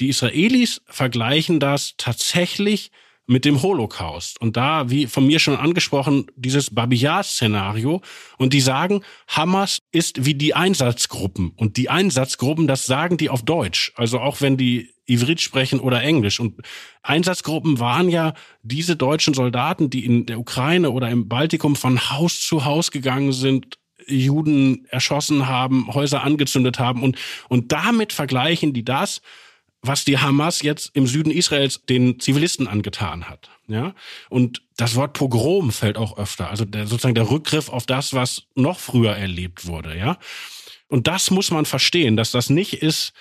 Die 0.00 0.08
Israelis 0.08 0.80
vergleichen 0.86 1.60
das 1.60 1.92
tatsächlich 1.98 2.90
mit 3.26 3.44
dem 3.44 3.60
Holocaust. 3.60 4.40
Und 4.40 4.56
da, 4.56 4.88
wie 4.88 5.06
von 5.06 5.26
mir 5.26 5.38
schon 5.38 5.56
angesprochen, 5.56 6.26
dieses 6.36 6.74
Babiyar-Szenario. 6.74 8.00
Und 8.38 8.54
die 8.54 8.62
sagen, 8.62 9.02
Hamas 9.28 9.82
ist 9.92 10.24
wie 10.24 10.32
die 10.32 10.54
Einsatzgruppen. 10.54 11.52
Und 11.54 11.76
die 11.76 11.90
Einsatzgruppen, 11.90 12.66
das 12.66 12.86
sagen 12.86 13.18
die 13.18 13.28
auf 13.28 13.44
Deutsch. 13.44 13.92
Also 13.94 14.20
auch 14.20 14.40
wenn 14.40 14.56
die 14.56 14.94
Ivrit 15.04 15.42
sprechen 15.42 15.80
oder 15.80 16.02
Englisch. 16.02 16.40
Und 16.40 16.62
Einsatzgruppen 17.02 17.78
waren 17.78 18.08
ja 18.08 18.32
diese 18.62 18.96
deutschen 18.96 19.34
Soldaten, 19.34 19.90
die 19.90 20.06
in 20.06 20.24
der 20.24 20.38
Ukraine 20.38 20.92
oder 20.92 21.10
im 21.10 21.28
Baltikum 21.28 21.76
von 21.76 22.10
Haus 22.10 22.40
zu 22.40 22.64
Haus 22.64 22.90
gegangen 22.90 23.32
sind, 23.32 23.79
Juden 24.10 24.86
erschossen 24.90 25.46
haben, 25.48 25.92
Häuser 25.94 26.22
angezündet 26.22 26.78
haben. 26.78 27.02
Und, 27.02 27.16
und 27.48 27.72
damit 27.72 28.12
vergleichen 28.12 28.72
die 28.72 28.84
das 28.84 29.20
was 29.82 30.04
die 30.04 30.18
Hamas 30.18 30.62
jetzt 30.62 30.90
im 30.94 31.06
Süden 31.06 31.30
Israels 31.30 31.84
den 31.86 32.20
Zivilisten 32.20 32.68
angetan 32.68 33.28
hat. 33.28 33.50
Ja, 33.66 33.94
und 34.28 34.62
das 34.76 34.96
Wort 34.96 35.12
Pogrom 35.12 35.70
fällt 35.70 35.96
auch 35.96 36.18
öfter, 36.18 36.50
also 36.50 36.64
der, 36.64 36.86
sozusagen 36.86 37.14
der 37.14 37.30
Rückgriff 37.30 37.68
auf 37.68 37.86
das, 37.86 38.14
was 38.14 38.42
noch 38.54 38.78
früher 38.78 39.16
erlebt 39.16 39.66
wurde. 39.66 39.96
Ja, 39.96 40.18
und 40.88 41.06
das 41.06 41.30
muss 41.30 41.50
man 41.50 41.64
verstehen, 41.64 42.16
dass 42.16 42.32
das 42.32 42.50
nicht 42.50 42.74
ist, 42.74 43.12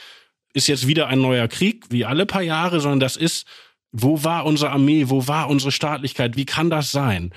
ist 0.53 0.67
jetzt 0.67 0.87
wieder 0.87 1.07
ein 1.07 1.21
neuer 1.21 1.47
Krieg 1.47 1.85
wie 1.91 2.05
alle 2.05 2.25
paar 2.25 2.41
Jahre, 2.41 2.79
sondern 2.81 2.99
das 2.99 3.15
ist, 3.15 3.45
wo 3.91 4.23
war 4.23 4.45
unsere 4.45 4.71
Armee, 4.71 5.05
wo 5.07 5.27
war 5.27 5.49
unsere 5.49 5.71
Staatlichkeit, 5.71 6.35
wie 6.35 6.45
kann 6.45 6.69
das 6.69 6.91
sein? 6.91 7.31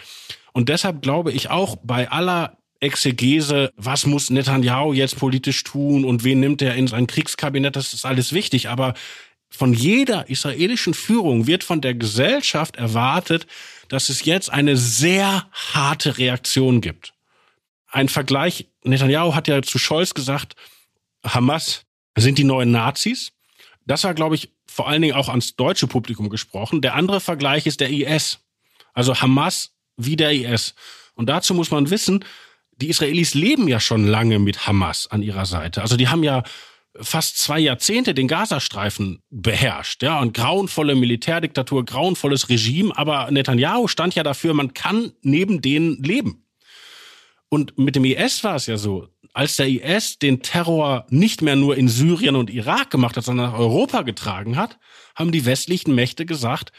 Und 0.52 0.68
deshalb 0.68 1.02
glaube 1.02 1.32
ich 1.32 1.50
auch 1.50 1.76
bei 1.82 2.10
aller 2.10 2.58
Exegese, 2.82 3.72
was 3.76 4.06
muss 4.06 4.28
Netanyahu 4.28 4.92
jetzt 4.92 5.18
politisch 5.18 5.62
tun 5.62 6.04
und 6.04 6.24
wen 6.24 6.40
nimmt 6.40 6.60
er 6.62 6.74
in 6.74 6.88
sein 6.88 7.06
Kriegskabinett, 7.06 7.76
das 7.76 7.92
ist 7.92 8.04
alles 8.04 8.32
wichtig. 8.32 8.68
Aber 8.68 8.94
von 9.50 9.72
jeder 9.72 10.28
israelischen 10.28 10.92
Führung 10.92 11.46
wird 11.46 11.62
von 11.62 11.80
der 11.80 11.94
Gesellschaft 11.94 12.76
erwartet, 12.76 13.46
dass 13.88 14.08
es 14.08 14.24
jetzt 14.24 14.50
eine 14.50 14.76
sehr 14.76 15.48
harte 15.52 16.18
Reaktion 16.18 16.80
gibt. 16.80 17.14
Ein 17.88 18.08
Vergleich, 18.08 18.68
Netanyahu 18.82 19.34
hat 19.34 19.48
ja 19.48 19.62
zu 19.62 19.78
Scholz 19.78 20.14
gesagt, 20.14 20.56
Hamas 21.24 21.84
sind 22.16 22.38
die 22.38 22.44
neuen 22.44 22.72
Nazis. 22.72 23.32
Das 23.86 24.02
war, 24.04 24.14
glaube 24.14 24.34
ich, 24.34 24.50
vor 24.66 24.88
allen 24.88 25.02
Dingen 25.02 25.14
auch 25.14 25.28
ans 25.28 25.54
deutsche 25.54 25.86
Publikum 25.86 26.30
gesprochen. 26.30 26.80
Der 26.80 26.94
andere 26.94 27.20
Vergleich 27.20 27.66
ist 27.66 27.80
der 27.80 27.90
IS. 27.90 28.40
Also 28.92 29.20
Hamas 29.20 29.72
wie 29.96 30.16
der 30.16 30.32
IS. 30.32 30.74
Und 31.14 31.26
dazu 31.26 31.54
muss 31.54 31.70
man 31.70 31.90
wissen, 31.90 32.24
die 32.82 32.90
Israelis 32.90 33.34
leben 33.34 33.68
ja 33.68 33.80
schon 33.80 34.06
lange 34.06 34.38
mit 34.38 34.66
Hamas 34.66 35.06
an 35.06 35.22
ihrer 35.22 35.46
Seite. 35.46 35.82
Also 35.82 35.96
die 35.96 36.08
haben 36.08 36.22
ja 36.22 36.42
fast 37.00 37.38
zwei 37.38 37.58
Jahrzehnte 37.58 38.12
den 38.12 38.28
Gazastreifen 38.28 39.22
beherrscht, 39.30 40.02
ja, 40.02 40.20
und 40.20 40.34
grauenvolle 40.34 40.94
Militärdiktatur, 40.94 41.84
grauenvolles 41.84 42.48
Regime, 42.48 42.96
aber 42.96 43.30
Netanyahu 43.30 43.88
stand 43.88 44.14
ja 44.14 44.22
dafür, 44.22 44.52
man 44.52 44.74
kann 44.74 45.12
neben 45.22 45.62
denen 45.62 46.02
leben. 46.02 46.44
Und 47.48 47.78
mit 47.78 47.96
dem 47.96 48.04
IS 48.04 48.44
war 48.44 48.56
es 48.56 48.66
ja 48.66 48.76
so, 48.76 49.08
als 49.32 49.56
der 49.56 49.68
IS 49.68 50.18
den 50.18 50.42
Terror 50.42 51.06
nicht 51.08 51.40
mehr 51.40 51.56
nur 51.56 51.76
in 51.76 51.88
Syrien 51.88 52.36
und 52.36 52.50
Irak 52.50 52.90
gemacht 52.90 53.16
hat, 53.16 53.24
sondern 53.24 53.50
nach 53.50 53.58
Europa 53.58 54.02
getragen 54.02 54.56
hat, 54.56 54.78
haben 55.14 55.32
die 55.32 55.46
westlichen 55.46 55.94
Mächte 55.94 56.26
gesagt, 56.26 56.72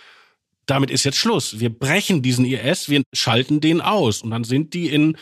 damit 0.65 0.91
ist 0.91 1.03
jetzt 1.03 1.17
Schluss. 1.17 1.59
Wir 1.59 1.69
brechen 1.69 2.21
diesen 2.21 2.45
IS, 2.45 2.89
wir 2.89 3.03
schalten 3.13 3.61
den 3.61 3.81
aus. 3.81 4.21
Und 4.21 4.31
dann 4.31 4.43
sind 4.43 4.73
die 4.73 4.87
in 4.87 5.17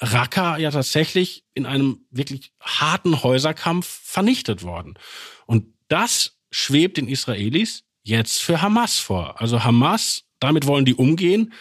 Raqqa 0.00 0.58
ja 0.58 0.70
tatsächlich 0.70 1.44
in 1.54 1.66
einem 1.66 2.06
wirklich 2.10 2.52
harten 2.60 3.22
Häuserkampf 3.22 3.86
vernichtet 3.86 4.62
worden. 4.62 4.94
Und 5.46 5.74
das 5.88 6.38
schwebt 6.50 6.96
den 6.96 7.08
Israelis 7.08 7.84
jetzt 8.02 8.42
für 8.42 8.62
Hamas 8.62 8.98
vor. 8.98 9.40
Also 9.40 9.64
Hamas, 9.64 10.24
damit 10.38 10.66
wollen 10.66 10.84
die 10.84 10.94
umgehen, 10.94 11.52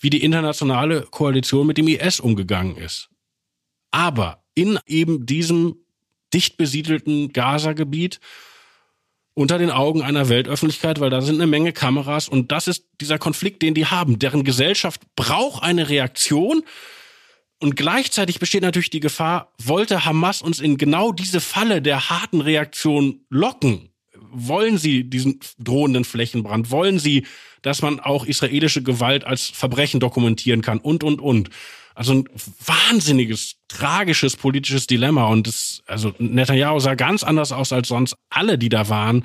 wie 0.00 0.10
die 0.10 0.22
internationale 0.22 1.02
Koalition 1.02 1.66
mit 1.66 1.78
dem 1.78 1.88
IS 1.88 2.20
umgegangen 2.20 2.76
ist. 2.76 3.08
Aber 3.90 4.42
in 4.54 4.78
eben 4.86 5.26
diesem 5.26 5.76
dicht 6.32 6.56
besiedelten 6.56 7.32
Gaza-Gebiet 7.32 8.20
unter 9.34 9.58
den 9.58 9.70
Augen 9.70 10.02
einer 10.02 10.28
Weltöffentlichkeit, 10.28 11.00
weil 11.00 11.10
da 11.10 11.20
sind 11.20 11.36
eine 11.36 11.46
Menge 11.46 11.72
Kameras 11.72 12.28
und 12.28 12.52
das 12.52 12.68
ist 12.68 12.86
dieser 13.00 13.18
Konflikt, 13.18 13.62
den 13.62 13.74
die 13.74 13.86
haben. 13.86 14.18
Deren 14.18 14.44
Gesellschaft 14.44 15.00
braucht 15.16 15.62
eine 15.62 15.88
Reaktion 15.88 16.64
und 17.62 17.76
gleichzeitig 17.76 18.40
besteht 18.40 18.62
natürlich 18.62 18.90
die 18.90 18.98
Gefahr, 18.98 19.52
wollte 19.56 20.04
Hamas 20.04 20.42
uns 20.42 20.58
in 20.58 20.78
genau 20.78 21.12
diese 21.12 21.40
Falle 21.40 21.80
der 21.80 22.10
harten 22.10 22.40
Reaktion 22.40 23.20
locken? 23.30 23.90
Wollen 24.32 24.78
sie 24.78 25.08
diesen 25.08 25.38
drohenden 25.60 26.04
Flächenbrand? 26.04 26.72
Wollen 26.72 26.98
sie, 26.98 27.24
dass 27.62 27.80
man 27.80 28.00
auch 28.00 28.26
israelische 28.26 28.82
Gewalt 28.82 29.22
als 29.24 29.46
Verbrechen 29.46 30.00
dokumentieren 30.00 30.60
kann? 30.60 30.80
Und, 30.80 31.04
und, 31.04 31.20
und. 31.20 31.50
Also 31.94 32.14
ein 32.14 32.24
wahnsinniges, 32.66 33.58
tragisches 33.68 34.34
politisches 34.34 34.88
Dilemma. 34.88 35.26
Und 35.26 35.46
das, 35.46 35.84
also 35.86 36.12
Netanyahu 36.18 36.80
sah 36.80 36.96
ganz 36.96 37.22
anders 37.22 37.52
aus 37.52 37.72
als 37.72 37.86
sonst 37.86 38.16
alle, 38.28 38.58
die 38.58 38.70
da 38.70 38.88
waren. 38.88 39.22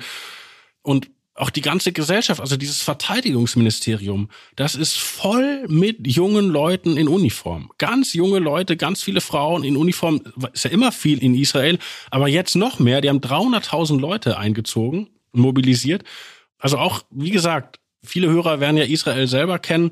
Und 0.82 1.10
auch 1.38 1.50
die 1.50 1.60
ganze 1.60 1.92
Gesellschaft, 1.92 2.40
also 2.40 2.56
dieses 2.56 2.82
Verteidigungsministerium, 2.82 4.28
das 4.56 4.74
ist 4.74 4.98
voll 4.98 5.66
mit 5.68 6.06
jungen 6.06 6.48
Leuten 6.48 6.96
in 6.96 7.08
Uniform. 7.08 7.70
Ganz 7.78 8.12
junge 8.12 8.38
Leute, 8.38 8.76
ganz 8.76 9.02
viele 9.02 9.20
Frauen 9.20 9.64
in 9.64 9.76
Uniform. 9.76 10.20
Ist 10.52 10.64
ja 10.64 10.70
immer 10.70 10.92
viel 10.92 11.18
in 11.18 11.34
Israel, 11.34 11.78
aber 12.10 12.28
jetzt 12.28 12.56
noch 12.56 12.78
mehr. 12.78 13.00
Die 13.00 13.08
haben 13.08 13.20
300.000 13.20 14.00
Leute 14.00 14.38
eingezogen, 14.38 15.08
mobilisiert. 15.32 16.04
Also 16.58 16.78
auch, 16.78 17.02
wie 17.10 17.30
gesagt, 17.30 17.78
viele 18.04 18.28
Hörer 18.28 18.60
werden 18.60 18.76
ja 18.76 18.84
Israel 18.84 19.28
selber 19.28 19.58
kennen. 19.58 19.90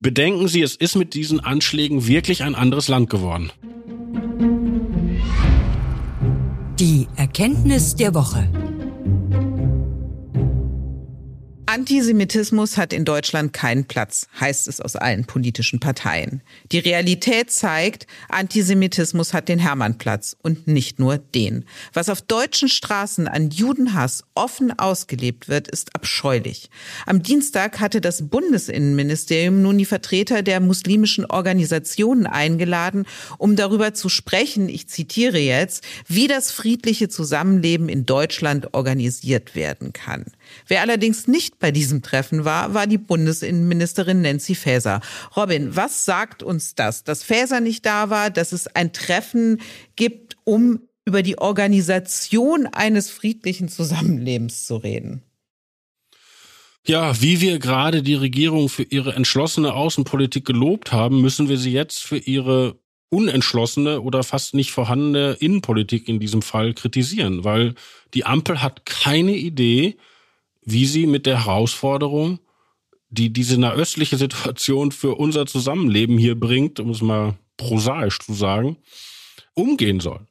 Bedenken 0.00 0.48
Sie, 0.48 0.62
es 0.62 0.76
ist 0.76 0.94
mit 0.94 1.14
diesen 1.14 1.40
Anschlägen 1.40 2.06
wirklich 2.06 2.42
ein 2.42 2.54
anderes 2.54 2.88
Land 2.88 3.10
geworden. 3.10 3.50
Die 6.78 7.08
Erkenntnis 7.16 7.96
der 7.96 8.14
Woche. 8.14 8.48
Antisemitismus 11.78 12.76
hat 12.76 12.92
in 12.92 13.04
Deutschland 13.04 13.52
keinen 13.52 13.84
Platz, 13.84 14.26
heißt 14.40 14.66
es 14.66 14.80
aus 14.80 14.96
allen 14.96 15.26
politischen 15.26 15.78
Parteien. 15.78 16.42
Die 16.72 16.80
Realität 16.80 17.52
zeigt, 17.52 18.08
Antisemitismus 18.28 19.32
hat 19.32 19.48
den 19.48 19.60
Hermannplatz 19.60 20.36
und 20.42 20.66
nicht 20.66 20.98
nur 20.98 21.18
den. 21.18 21.66
Was 21.92 22.08
auf 22.08 22.20
deutschen 22.20 22.68
Straßen 22.68 23.28
an 23.28 23.50
Judenhass 23.50 24.24
offen 24.34 24.76
ausgelebt 24.76 25.48
wird, 25.48 25.68
ist 25.68 25.94
abscheulich. 25.94 26.68
Am 27.06 27.22
Dienstag 27.22 27.78
hatte 27.78 28.00
das 28.00 28.28
Bundesinnenministerium 28.28 29.62
nun 29.62 29.78
die 29.78 29.84
Vertreter 29.84 30.42
der 30.42 30.58
muslimischen 30.58 31.26
Organisationen 31.26 32.26
eingeladen, 32.26 33.06
um 33.38 33.54
darüber 33.54 33.94
zu 33.94 34.08
sprechen, 34.08 34.68
ich 34.68 34.88
zitiere 34.88 35.38
jetzt, 35.38 35.84
wie 36.08 36.26
das 36.26 36.50
friedliche 36.50 37.08
Zusammenleben 37.08 37.88
in 37.88 38.04
Deutschland 38.04 38.74
organisiert 38.74 39.54
werden 39.54 39.92
kann. 39.92 40.24
Wer 40.66 40.82
allerdings 40.82 41.28
nicht 41.28 41.58
bei 41.58 41.70
diesem 41.70 42.02
Treffen 42.02 42.44
war, 42.44 42.74
war 42.74 42.86
die 42.86 42.98
Bundesinnenministerin 42.98 44.22
Nancy 44.22 44.54
Faeser. 44.54 45.00
Robin, 45.36 45.74
was 45.76 46.04
sagt 46.04 46.42
uns 46.42 46.74
das, 46.74 47.04
dass 47.04 47.22
Faeser 47.22 47.60
nicht 47.60 47.86
da 47.86 48.10
war, 48.10 48.30
dass 48.30 48.52
es 48.52 48.66
ein 48.68 48.92
Treffen 48.92 49.60
gibt, 49.96 50.36
um 50.44 50.80
über 51.04 51.22
die 51.22 51.38
Organisation 51.38 52.66
eines 52.66 53.10
friedlichen 53.10 53.68
Zusammenlebens 53.68 54.66
zu 54.66 54.76
reden? 54.76 55.22
Ja, 56.86 57.20
wie 57.20 57.40
wir 57.40 57.58
gerade 57.58 58.02
die 58.02 58.14
Regierung 58.14 58.68
für 58.68 58.82
ihre 58.82 59.14
entschlossene 59.14 59.74
Außenpolitik 59.74 60.44
gelobt 60.44 60.92
haben, 60.92 61.20
müssen 61.20 61.48
wir 61.48 61.58
sie 61.58 61.72
jetzt 61.72 62.02
für 62.02 62.16
ihre 62.16 62.78
unentschlossene 63.10 64.00
oder 64.00 64.22
fast 64.22 64.54
nicht 64.54 64.70
vorhandene 64.70 65.36
Innenpolitik 65.40 66.08
in 66.08 66.20
diesem 66.20 66.42
Fall 66.42 66.74
kritisieren, 66.74 67.44
weil 67.44 67.74
die 68.14 68.24
Ampel 68.24 68.62
hat 68.62 68.86
keine 68.86 69.36
Idee, 69.36 69.96
wie 70.70 70.86
sie 70.86 71.06
mit 71.06 71.24
der 71.24 71.46
Herausforderung, 71.46 72.40
die 73.08 73.32
diese 73.32 73.58
nahöstliche 73.58 74.18
Situation 74.18 74.92
für 74.92 75.14
unser 75.14 75.46
Zusammenleben 75.46 76.18
hier 76.18 76.38
bringt, 76.38 76.78
um 76.78 76.90
es 76.90 77.00
mal 77.00 77.38
prosaisch 77.56 78.18
zu 78.18 78.34
sagen, 78.34 78.76
umgehen 79.54 80.00
soll. 80.00 80.26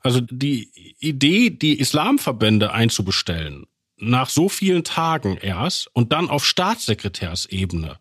Also 0.00 0.20
die 0.20 0.70
Idee, 0.98 1.50
die 1.50 1.78
Islamverbände 1.78 2.72
einzubestellen, 2.72 3.66
nach 3.96 4.28
so 4.28 4.48
vielen 4.48 4.84
Tagen 4.84 5.36
erst 5.36 5.88
und 5.94 6.12
dann 6.12 6.28
auf 6.28 6.44
Staatssekretärsebene, 6.44 7.98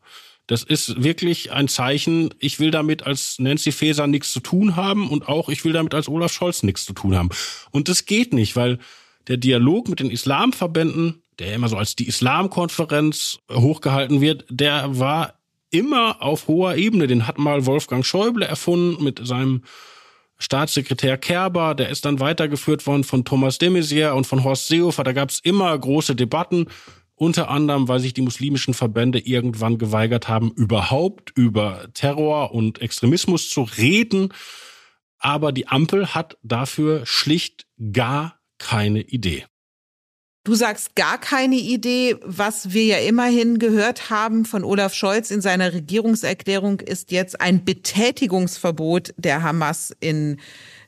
das 0.47 0.63
ist 0.63 1.03
wirklich 1.03 1.51
ein 1.51 1.67
Zeichen, 1.67 2.33
ich 2.39 2.59
will 2.59 2.71
damit 2.71 3.03
als 3.03 3.37
Nancy 3.39 3.71
Faeser 3.71 4.07
nichts 4.07 4.33
zu 4.33 4.39
tun 4.39 4.75
haben 4.75 5.07
und 5.09 5.27
auch 5.27 5.47
ich 5.47 5.63
will 5.63 5.73
damit 5.73 5.93
als 5.93 6.09
Olaf 6.09 6.33
Scholz 6.33 6.63
nichts 6.63 6.85
zu 6.85 6.93
tun 6.93 7.15
haben. 7.15 7.29
Und 7.71 7.87
das 7.87 8.05
geht 8.05 8.33
nicht, 8.33 8.55
weil 8.55 8.79
der 9.27 9.37
Dialog 9.37 9.87
mit 9.89 9.99
den 9.99 10.09
Islamverbänden 10.09 11.21
der 11.39 11.53
immer 11.55 11.69
so 11.69 11.77
als 11.77 11.95
die 11.95 12.07
Islamkonferenz 12.07 13.39
hochgehalten 13.51 14.21
wird, 14.21 14.45
der 14.49 14.99
war 14.99 15.39
immer 15.71 16.21
auf 16.21 16.47
hoher 16.47 16.75
Ebene. 16.75 17.07
Den 17.07 17.27
hat 17.27 17.37
mal 17.37 17.65
Wolfgang 17.65 18.05
Schäuble 18.05 18.45
erfunden 18.45 19.03
mit 19.03 19.25
seinem 19.25 19.63
Staatssekretär 20.37 21.17
Kerber, 21.17 21.75
der 21.75 21.89
ist 21.89 22.05
dann 22.05 22.21
weitergeführt 22.21 22.87
worden 22.87 23.03
von 23.03 23.25
Thomas 23.25 23.57
de 23.57 23.69
Maizière 23.69 24.11
und 24.11 24.25
von 24.25 24.43
Horst 24.43 24.67
Seehofer. 24.67 25.03
Da 25.03 25.11
gab 25.11 25.29
es 25.29 25.39
immer 25.39 25.77
große 25.77 26.15
Debatten, 26.15 26.67
unter 27.15 27.49
anderem, 27.49 27.89
weil 27.89 27.99
sich 27.99 28.13
die 28.13 28.21
muslimischen 28.21 28.73
Verbände 28.73 29.19
irgendwann 29.19 29.77
geweigert 29.77 30.29
haben, 30.29 30.51
überhaupt 30.51 31.31
über 31.35 31.89
Terror 31.93 32.53
und 32.53 32.81
Extremismus 32.81 33.49
zu 33.49 33.63
reden. 33.63 34.33
Aber 35.17 35.51
die 35.51 35.67
Ampel 35.67 36.15
hat 36.15 36.37
dafür 36.43 37.05
schlicht 37.05 37.65
gar 37.91 38.39
keine 38.57 39.01
Idee. 39.01 39.45
Du 40.49 40.55
sagst 40.55 40.95
gar 40.95 41.19
keine 41.19 41.57
Idee. 41.57 42.15
Was 42.23 42.73
wir 42.73 42.83
ja 42.83 42.97
immerhin 42.97 43.59
gehört 43.59 44.09
haben 44.09 44.45
von 44.45 44.63
Olaf 44.63 44.95
Scholz 44.95 45.29
in 45.29 45.41
seiner 45.41 45.73
Regierungserklärung 45.73 46.79
ist 46.79 47.11
jetzt 47.11 47.39
ein 47.39 47.63
Betätigungsverbot 47.63 49.13
der 49.15 49.43
Hamas 49.43 49.95
in 49.99 50.39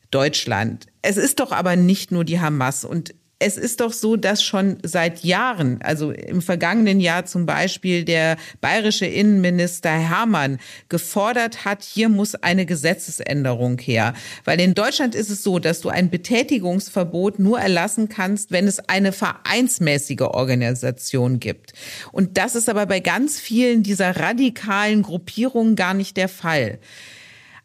Deutschland. 0.10 0.88
Es 1.04 1.16
ist 1.16 1.40
doch 1.40 1.52
aber 1.52 1.76
nicht 1.76 2.12
nur 2.12 2.26
die 2.26 2.40
Hamas 2.40 2.86
und 2.86 3.14
es 3.42 3.58
ist 3.58 3.82
doch 3.82 3.92
so, 3.92 4.18
dass 4.18 4.44
schon 4.44 4.78
seit 4.84 5.24
Jahren, 5.24 5.82
also 5.82 6.12
im 6.12 6.44
vergangenen 6.44 7.00
Jahr 7.00 7.26
zum 7.26 7.48
Beispiel 7.48 8.06
der 8.06 8.38
bayerische 8.62 9.08
Innenminister 9.08 9.90
Hermann 9.90 10.60
gefordert 10.90 11.66
hat, 11.66 11.82
hier 11.82 12.08
muss 12.08 12.36
eine 12.36 12.68
Gesetzesänderung 12.68 13.80
her. 13.80 14.14
Weil 14.46 14.62
in 14.62 14.76
Deutschland 14.76 15.16
ist 15.16 15.32
es 15.32 15.42
so, 15.42 15.58
dass 15.58 15.82
du 15.82 15.90
ein 15.90 16.12
Betätigungsverbot 16.12 17.40
nur 17.40 17.60
erlassen 17.60 18.10
kannst, 18.10 18.52
wenn 18.52 18.68
es 18.68 18.78
eine 18.78 19.12
vereinsmäßige 19.12 20.22
Organisation 20.22 21.40
gibt. 21.40 21.74
Und 22.12 22.38
das 22.38 22.54
ist 22.54 22.70
aber 22.70 22.86
bei 22.86 23.00
ganz 23.00 23.40
vielen 23.40 23.82
dieser 23.82 24.18
radikalen 24.18 25.02
Gruppierungen 25.02 25.76
gar 25.76 25.96
nicht 25.96 26.16
der 26.16 26.30
Fall. 26.30 26.78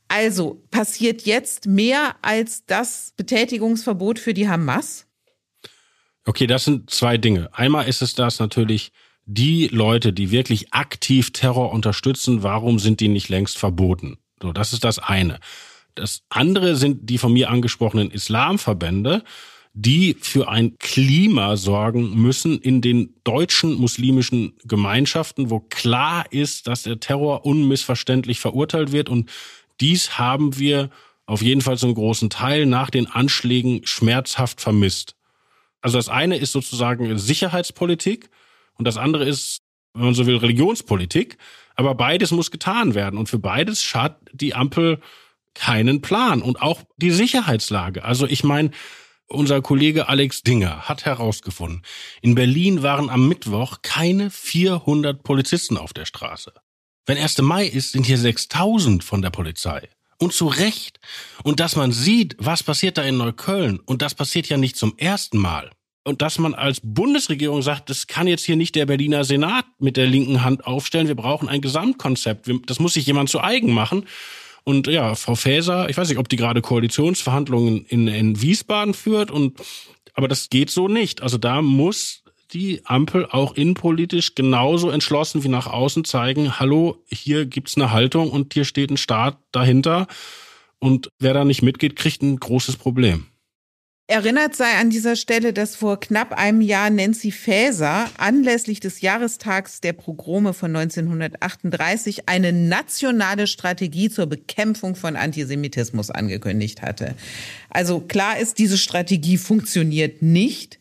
Also 0.09 0.63
passiert 0.71 1.23
jetzt 1.23 1.67
mehr 1.67 2.15
als 2.23 2.65
das 2.65 3.13
Betätigungsverbot 3.17 4.19
für 4.19 4.33
die 4.33 4.49
Hamas? 4.49 5.06
Okay, 6.27 6.49
das 6.49 6.65
sind 6.65 6.91
zwei 6.91 7.19
Dinge. 7.19 7.49
Einmal 7.53 7.89
ist 7.89 8.03
es 8.03 8.15
das 8.15 8.41
natürlich, 8.41 8.91
die 9.27 9.69
Leute, 9.69 10.13
die 10.13 10.33
wirklich 10.33 10.73
aktiv 10.73 11.33
Terror 11.33 11.73
unterstützen, 11.73 12.43
warum 12.43 12.79
sind 12.79 13.01
die 13.01 13.09
nicht 13.09 13.29
längst 13.29 13.59
verboten? 13.59 14.19
So, 14.43 14.53
das 14.53 14.73
ist 14.73 14.85
das 14.85 14.99
eine. 14.99 15.39
Das 15.95 16.23
andere 16.29 16.77
sind 16.77 17.09
die 17.09 17.19
von 17.19 17.33
mir 17.33 17.49
angesprochenen 17.49 18.11
Islamverbände, 18.11 19.23
die 19.73 20.17
für 20.21 20.49
ein 20.49 20.79
Klima 20.79 21.57
sorgen 21.57 22.21
müssen 22.21 22.61
in 22.61 22.81
den 22.81 23.15
deutschen 23.23 23.75
muslimischen 23.75 24.55
Gemeinschaften, 24.65 25.51
wo 25.51 25.61
klar 25.61 26.25
ist, 26.31 26.67
dass 26.67 26.83
der 26.83 26.99
Terror 26.99 27.47
unmissverständlich 27.47 28.41
verurteilt 28.41 28.91
wird. 28.91 29.09
Und 29.09 29.31
dies 29.81 30.19
haben 30.19 30.59
wir 30.59 30.91
auf 31.27 31.43
jeden 31.43 31.61
Fall 31.61 31.79
zum 31.79 31.95
großen 31.95 32.31
Teil 32.31 32.67
nach 32.67 32.91
den 32.91 33.07
Anschlägen 33.07 33.87
schmerzhaft 33.87 34.61
vermisst. 34.61 35.17
Also 35.81 35.99
das 35.99 36.09
eine 36.09 36.37
ist 36.37 36.53
sozusagen 36.53 37.19
Sicherheitspolitik 37.19 38.31
und 38.75 38.87
das 38.87 38.97
andere 38.97 39.25
ist, 39.25 39.63
wenn 39.95 40.05
man 40.05 40.15
so 40.15 40.27
will, 40.27 40.37
Religionspolitik. 40.37 41.39
Aber 41.75 41.95
beides 41.95 42.31
muss 42.31 42.51
getan 42.51 42.95
werden. 42.95 43.19
Und 43.19 43.29
für 43.29 43.39
beides 43.39 43.95
hat 43.95 44.21
die 44.33 44.55
Ampel 44.55 45.01
keinen 45.55 46.01
Plan. 46.01 46.43
Und 46.43 46.61
auch 46.61 46.83
die 46.97 47.11
Sicherheitslage. 47.11 48.05
Also 48.05 48.27
ich 48.27 48.45
meine, 48.45 48.71
unser 49.27 49.61
Kollege 49.61 50.09
Alex 50.09 50.43
Dinger 50.43 50.83
hat 50.89 51.05
herausgefunden, 51.05 51.83
in 52.23 52.35
Berlin 52.35 52.83
waren 52.83 53.11
am 53.11 53.29
Mittwoch 53.29 53.79
keine 53.83 54.31
400 54.31 55.23
Polizisten 55.23 55.77
auf 55.77 55.93
der 55.93 56.05
Straße. 56.05 56.53
Wenn 57.07 57.19
1. 57.19 57.39
Mai 57.39 57.67
ist, 57.67 57.93
sind 57.93 58.05
hier 58.05 58.19
6000 58.19 59.03
von 59.03 59.23
der 59.23 59.31
Polizei. 59.31 59.89
Und 60.19 60.33
zu 60.33 60.47
Recht. 60.47 61.01
Und 61.45 61.61
dass 61.61 61.77
man 61.77 61.93
sieht, 61.93 62.37
was 62.39 62.63
passiert 62.63 62.99
da 62.99 63.03
in 63.03 63.17
Neukölln. 63.19 63.81
Und 63.81 64.03
das 64.03 64.15
passiert 64.15 64.49
ja 64.49 64.57
nicht 64.57 64.77
zum 64.77 64.97
ersten 64.97 65.39
Mal 65.39 65.71
und 66.07 66.23
dass 66.23 66.39
man 66.39 66.55
als 66.55 66.81
Bundesregierung 66.85 67.63
sagt, 67.63 67.91
das 67.91 68.07
kann 68.07 68.29
jetzt 68.29 68.45
hier 68.45 68.55
nicht 68.55 68.77
der 68.77 68.87
Berliner 68.87 69.25
Senat 69.25 69.65
mit 69.81 69.97
der 69.97 70.07
linken 70.07 70.45
Hand 70.45 70.65
aufstellen. 70.65 71.09
Wir 71.09 71.17
brauchen 71.17 71.49
ein 71.49 71.61
Gesamtkonzept. 71.61 72.49
Das 72.67 72.79
muss 72.79 72.95
sich 72.95 73.07
jemand 73.07 73.29
zu 73.29 73.41
eigen 73.41 73.75
machen. 73.75 74.07
Und 74.63 74.87
ja, 74.87 75.17
Frau 75.17 75.35
Faeser, 75.35 75.89
ich 75.89 75.97
weiß 75.97 76.09
nicht, 76.09 76.19
ob 76.19 76.29
die 76.29 76.37
gerade 76.37 76.63
Koalitionsverhandlungen 76.63 77.85
in, 77.87 78.07
in 78.07 78.41
Wiesbaden 78.41 78.95
führt 78.95 79.33
und 79.33 79.61
aber 80.15 80.29
das 80.29 80.49
geht 80.49 80.71
so 80.71 80.87
nicht. 80.87 81.23
Also 81.23 81.39
da 81.39 81.61
muss 81.61 82.23
die 82.53 82.83
Ampel 82.85 83.27
auch 83.27 83.55
innenpolitisch 83.55 84.35
genauso 84.35 84.91
entschlossen 84.91 85.45
wie 85.45 85.49
nach 85.49 85.67
außen 85.67 86.05
zeigen, 86.05 86.59
hallo, 86.59 87.03
hier 87.07 87.47
gibt's 87.47 87.77
eine 87.77 87.91
Haltung 87.91 88.31
und 88.31 88.55
hier 88.55 88.65
steht 88.65 88.91
ein 88.91 88.97
Staat 88.97 89.39
dahinter. 89.53 90.07
Und 90.79 91.11
wer 91.19 91.35
da 91.35 91.45
nicht 91.45 91.63
mitgeht, 91.63 91.97
kriegt 91.97 92.23
ein 92.23 92.39
großes 92.39 92.77
Problem. 92.77 93.27
Erinnert 94.09 94.55
sei 94.55 94.73
an 94.79 94.89
dieser 94.89 95.17
Stelle, 95.17 95.53
dass 95.53 95.75
vor 95.75 95.99
knapp 95.99 96.33
einem 96.33 96.61
Jahr 96.61 96.91
Nancy 96.91 97.33
Faeser 97.33 98.09
anlässlich 98.19 98.79
des 98.79 99.01
Jahrestags 99.01 99.81
der 99.81 99.95
Progrome 99.95 100.55
von 100.55 100.77
1938 100.77 102.29
eine 102.29 102.53
nationale 102.53 103.49
Strategie 103.49 104.09
zur 104.09 104.27
Bekämpfung 104.27 104.95
von 104.95 105.17
Antisemitismus 105.17 106.13
angekündigt 106.13 106.83
hatte. 106.83 107.17
Also 107.69 107.99
klar 107.99 108.39
ist, 108.39 108.61
diese 108.61 108.79
Strategie 108.79 109.39
funktioniert 109.39 110.23
nicht. 110.23 110.79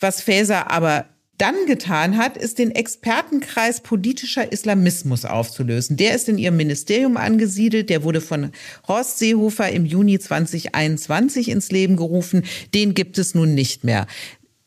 Was 0.00 0.22
Faeser 0.22 0.70
aber 0.70 1.06
dann 1.38 1.54
getan 1.66 2.16
hat, 2.16 2.36
ist 2.36 2.58
den 2.58 2.72
Expertenkreis 2.72 3.80
politischer 3.80 4.50
Islamismus 4.50 5.24
aufzulösen. 5.24 5.96
Der 5.96 6.14
ist 6.14 6.28
in 6.28 6.36
ihrem 6.36 6.56
Ministerium 6.56 7.16
angesiedelt. 7.16 7.90
Der 7.90 8.02
wurde 8.02 8.20
von 8.20 8.50
Horst 8.88 9.18
Seehofer 9.18 9.70
im 9.70 9.86
Juni 9.86 10.18
2021 10.18 11.48
ins 11.48 11.70
Leben 11.70 11.96
gerufen. 11.96 12.42
Den 12.74 12.92
gibt 12.94 13.18
es 13.18 13.34
nun 13.34 13.54
nicht 13.54 13.84
mehr. 13.84 14.06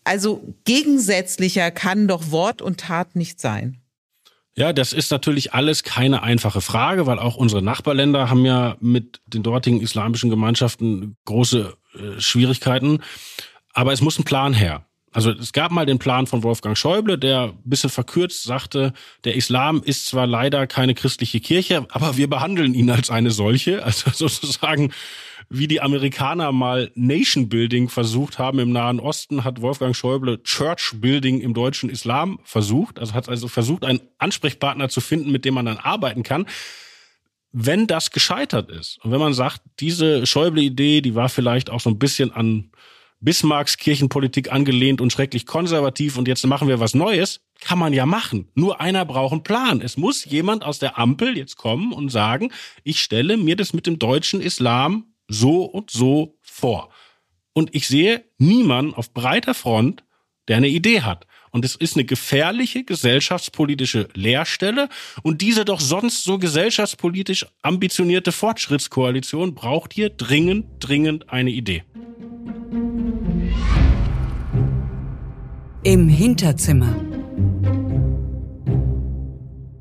Also 0.05 0.55
gegensätzlicher 0.63 1.71
kann 1.71 2.07
doch 2.07 2.31
Wort 2.31 2.61
und 2.61 2.79
Tat 2.79 3.15
nicht 3.15 3.41
sein. 3.41 3.81
Ja, 4.55 4.73
das 4.73 4.93
ist 4.93 5.11
natürlich 5.11 5.53
alles 5.53 5.83
keine 5.83 6.23
einfache 6.23 6.61
Frage, 6.61 7.05
weil 7.05 7.19
auch 7.19 7.35
unsere 7.35 7.61
Nachbarländer 7.61 8.29
haben 8.29 8.45
ja 8.45 8.75
mit 8.79 9.21
den 9.25 9.43
dortigen 9.43 9.81
islamischen 9.81 10.29
Gemeinschaften 10.29 11.15
große 11.25 11.73
äh, 11.93 12.19
Schwierigkeiten. 12.19 12.99
Aber 13.73 13.93
es 13.93 14.01
muss 14.01 14.19
ein 14.19 14.25
Plan 14.25 14.53
her. 14.53 14.85
Also 15.13 15.31
es 15.31 15.51
gab 15.51 15.71
mal 15.71 15.85
den 15.85 15.99
Plan 15.99 16.25
von 16.25 16.41
Wolfgang 16.43 16.77
Schäuble, 16.77 17.17
der 17.17 17.41
ein 17.43 17.57
bisschen 17.65 17.89
verkürzt 17.89 18.43
sagte, 18.43 18.93
der 19.25 19.35
Islam 19.35 19.81
ist 19.83 20.05
zwar 20.05 20.25
leider 20.25 20.67
keine 20.67 20.93
christliche 20.93 21.41
Kirche, 21.41 21.85
aber 21.91 22.15
wir 22.15 22.29
behandeln 22.29 22.73
ihn 22.73 22.89
als 22.89 23.09
eine 23.09 23.31
solche. 23.31 23.83
Also 23.91 24.11
sozusagen, 24.11 24.93
wie 25.49 25.67
die 25.67 25.81
Amerikaner 25.81 26.53
mal 26.53 26.91
Nation 26.95 27.49
Building 27.49 27.89
versucht 27.89 28.39
haben 28.39 28.59
im 28.59 28.71
Nahen 28.71 29.01
Osten, 29.01 29.43
hat 29.43 29.61
Wolfgang 29.61 29.93
Schäuble 29.93 30.41
Church 30.43 30.93
Building 30.95 31.41
im 31.41 31.53
deutschen 31.53 31.89
Islam 31.89 32.39
versucht. 32.45 32.97
Also 32.99 33.13
hat 33.13 33.27
also 33.27 33.49
versucht, 33.49 33.83
einen 33.83 33.99
Ansprechpartner 34.17 34.87
zu 34.87 35.01
finden, 35.01 35.31
mit 35.31 35.43
dem 35.43 35.55
man 35.55 35.65
dann 35.65 35.77
arbeiten 35.77 36.23
kann 36.23 36.45
wenn 37.53 37.85
das 37.85 38.11
gescheitert 38.11 38.71
ist 38.71 38.97
und 39.03 39.11
wenn 39.11 39.19
man 39.19 39.33
sagt, 39.33 39.61
diese 39.81 40.25
Schäuble-Idee, 40.25 41.01
die 41.01 41.15
war 41.15 41.27
vielleicht 41.27 41.69
auch 41.69 41.81
so 41.81 41.89
ein 41.89 41.99
bisschen 41.99 42.31
an 42.31 42.71
Bismarcks 43.21 43.77
Kirchenpolitik 43.77 44.51
angelehnt 44.51 44.99
und 44.99 45.13
schrecklich 45.13 45.45
konservativ 45.45 46.17
und 46.17 46.27
jetzt 46.27 46.45
machen 46.45 46.67
wir 46.67 46.79
was 46.79 46.95
Neues, 46.95 47.41
kann 47.59 47.77
man 47.77 47.93
ja 47.93 48.07
machen. 48.07 48.49
Nur 48.55 48.81
einer 48.81 49.05
braucht 49.05 49.31
einen 49.31 49.43
Plan. 49.43 49.79
Es 49.81 49.95
muss 49.95 50.25
jemand 50.25 50.65
aus 50.65 50.79
der 50.79 50.97
Ampel 50.97 51.37
jetzt 51.37 51.55
kommen 51.55 51.93
und 51.93 52.09
sagen, 52.09 52.51
ich 52.83 52.99
stelle 52.99 53.37
mir 53.37 53.55
das 53.55 53.73
mit 53.73 53.85
dem 53.85 53.99
deutschen 53.99 54.41
Islam 54.41 55.05
so 55.27 55.63
und 55.63 55.91
so 55.91 56.35
vor. 56.41 56.89
Und 57.53 57.75
ich 57.75 57.87
sehe 57.87 58.23
niemanden 58.39 58.95
auf 58.95 59.13
breiter 59.13 59.53
Front, 59.53 60.03
der 60.47 60.57
eine 60.57 60.69
Idee 60.69 61.01
hat. 61.01 61.27
Und 61.51 61.65
es 61.65 61.75
ist 61.75 61.95
eine 61.95 62.05
gefährliche 62.05 62.83
gesellschaftspolitische 62.85 64.07
Leerstelle. 64.13 64.89
Und 65.21 65.41
diese 65.41 65.65
doch 65.65 65.81
sonst 65.81 66.23
so 66.23 66.39
gesellschaftspolitisch 66.39 67.45
ambitionierte 67.61 68.31
Fortschrittskoalition 68.31 69.53
braucht 69.53 69.93
hier 69.93 70.09
dringend, 70.09 70.65
dringend 70.79 71.29
eine 71.29 71.51
Idee. 71.51 71.83
Im 75.83 76.09
Hinterzimmer. 76.09 76.95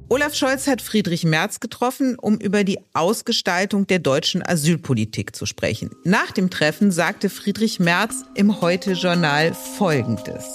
Olaf 0.08 0.34
Scholz 0.34 0.66
hat 0.66 0.80
Friedrich 0.80 1.24
Merz 1.24 1.60
getroffen, 1.60 2.16
um 2.18 2.38
über 2.38 2.64
die 2.64 2.78
Ausgestaltung 2.94 3.86
der 3.86 3.98
deutschen 3.98 4.42
Asylpolitik 4.42 5.36
zu 5.36 5.44
sprechen. 5.44 5.90
Nach 6.04 6.30
dem 6.30 6.48
Treffen 6.48 6.90
sagte 6.90 7.28
Friedrich 7.28 7.80
Merz 7.80 8.24
im 8.34 8.62
Heute-Journal 8.62 9.52
Folgendes. 9.52 10.46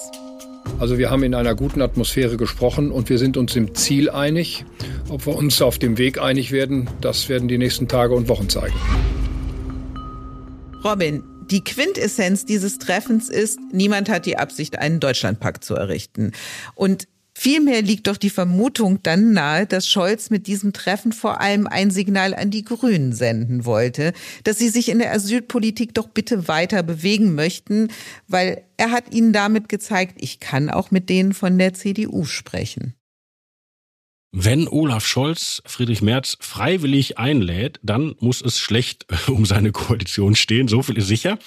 Also 0.79 0.97
wir 0.97 1.11
haben 1.11 1.21
in 1.21 1.35
einer 1.35 1.53
guten 1.53 1.83
Atmosphäre 1.83 2.37
gesprochen 2.37 2.89
und 2.89 3.09
wir 3.09 3.19
sind 3.19 3.37
uns 3.37 3.55
im 3.55 3.75
Ziel 3.75 4.09
einig. 4.09 4.65
Ob 5.09 5.27
wir 5.27 5.35
uns 5.35 5.61
auf 5.61 5.77
dem 5.77 5.99
Weg 5.99 6.19
einig 6.19 6.51
werden, 6.51 6.89
das 7.01 7.29
werden 7.29 7.47
die 7.47 7.59
nächsten 7.59 7.87
Tage 7.87 8.15
und 8.15 8.29
Wochen 8.29 8.49
zeigen. 8.49 8.73
Robin, 10.83 11.23
die 11.51 11.63
Quintessenz 11.63 12.45
dieses 12.45 12.79
Treffens 12.79 13.29
ist, 13.29 13.59
niemand 13.71 14.09
hat 14.09 14.25
die 14.25 14.37
Absicht, 14.37 14.79
einen 14.79 14.99
Deutschlandpakt 14.99 15.63
zu 15.63 15.75
errichten. 15.75 16.31
Und 16.75 17.07
Vielmehr 17.37 17.81
liegt 17.81 18.07
doch 18.07 18.15
die 18.15 18.29
Vermutung 18.29 19.03
dann 19.03 19.33
nahe, 19.33 19.65
dass 19.65 19.89
Scholz 19.89 20.29
mit 20.29 20.47
diesem 20.47 20.71
Treffen 20.71 21.11
vor 21.11 21.41
allem 21.41 21.67
ein 21.67 21.91
Signal 21.91 22.33
an 22.33 22.49
die 22.49 22.63
Grünen 22.63 23.11
senden 23.11 23.65
wollte, 23.65 24.13
dass 24.45 24.57
sie 24.57 24.69
sich 24.69 24.87
in 24.87 24.99
der 24.99 25.11
Asylpolitik 25.11 25.93
doch 25.93 26.07
bitte 26.07 26.47
weiter 26.47 26.81
bewegen 26.81 27.35
möchten, 27.35 27.89
weil 28.29 28.63
er 28.77 28.91
hat 28.91 29.13
ihnen 29.13 29.33
damit 29.33 29.67
gezeigt, 29.67 30.15
ich 30.21 30.39
kann 30.39 30.69
auch 30.69 30.91
mit 30.91 31.09
denen 31.09 31.33
von 31.33 31.59
der 31.59 31.73
CDU 31.73 32.23
sprechen. 32.23 32.95
Wenn 34.37 34.67
Olaf 34.67 35.07
Scholz 35.07 35.61
Friedrich 35.65 36.01
Merz 36.01 36.35
freiwillig 36.41 37.17
einlädt, 37.17 37.79
dann 37.83 38.15
muss 38.19 38.41
es 38.41 38.59
schlecht 38.59 39.05
um 39.27 39.45
seine 39.45 39.71
Koalition 39.71 40.35
stehen, 40.35 40.67
so 40.67 40.81
viel 40.81 40.97
ist 40.97 41.07
sicher. 41.07 41.39